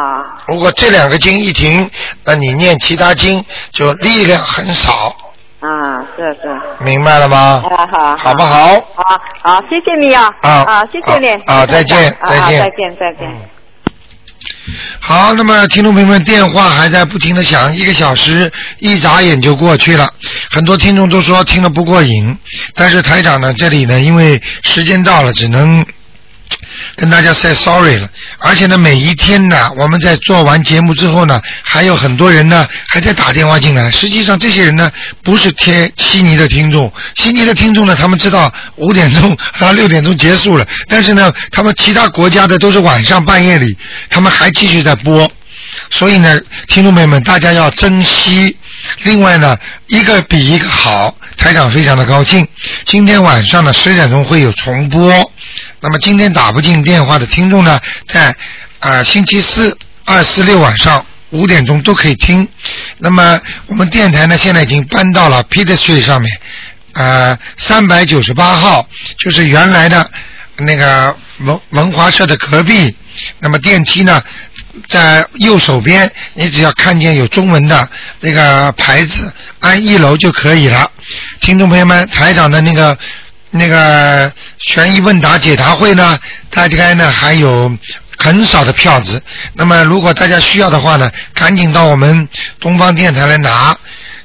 [0.47, 1.89] 如果这两个经一停，
[2.23, 5.15] 那你念其他经就力量很少，
[5.59, 6.84] 啊，是是。
[6.84, 7.63] 明白了吗？
[7.69, 8.67] 啊好，好不好？
[8.95, 10.30] 好，好，谢谢你啊！
[10.41, 13.49] 啊啊，谢谢你啊啊再见啊再见啊再见，再见。
[14.99, 20.09] 好，那么听众朋友们，电话还在不停的响，一个小时一眨眼就过去了。
[20.49, 22.38] 很多听众都说听了不过瘾，
[22.74, 25.86] 但是台长呢，这里呢，因为时间到了，只能
[26.95, 28.07] 跟大家 say sorry 了。
[28.39, 33.89] 而且呢，每一天呢，我们在做完节目之后呢，还有很多人呢还在打电话进来。
[33.91, 34.91] 实际上，这些人呢
[35.23, 43.78] 不是贴悉尼的听众，悉尼的听众呢，他们知道五点钟啊六点钟结束了，但是呢，他们其他国家的都是晚上半夜里，
[44.09, 45.32] 他们还继续在播。
[45.89, 48.55] 所以呢，听众朋友们，大家要珍惜。
[49.03, 49.57] 另外呢，
[49.88, 52.47] 一个比一个好，台长非常的高兴。
[52.86, 55.32] 今天晚上呢十点钟会有重播。
[55.80, 58.36] 那么今天打不进电话的听众呢，在
[58.80, 62.47] 啊、星期四、二、四、六晚上五点钟都可以听。
[62.99, 66.30] 那么我们电台呢，现在已经搬到了 Peter Street 上面，
[66.93, 68.88] 呃，三百九十八号，
[69.19, 70.09] 就是原来的
[70.57, 72.95] 那个文文华社的隔壁。
[73.39, 74.21] 那么电梯呢，
[74.88, 80.91] 在右手边，你只要看见有中文的那个牌子，按一楼就可以了。
[81.41, 82.97] 听众朋友们，台长的那个
[83.51, 86.17] 那个悬疑问答解答会呢，
[86.49, 87.75] 大家呢还有
[88.17, 89.21] 很少的票子。
[89.53, 92.28] 那么如果大家需要的话呢，赶紧到我们
[92.59, 93.78] 东方电台来拿。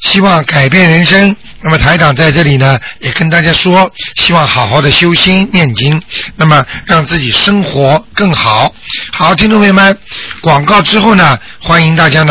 [0.03, 1.35] 希望改变人生。
[1.65, 6.03] 那么台长在这里呢，也跟大家说，希望好好的修心念经，
[6.37, 8.75] 那么让自己生活更好。
[9.13, 9.97] 好，听众朋友们，
[10.41, 12.31] 广告之后呢，欢迎大家呢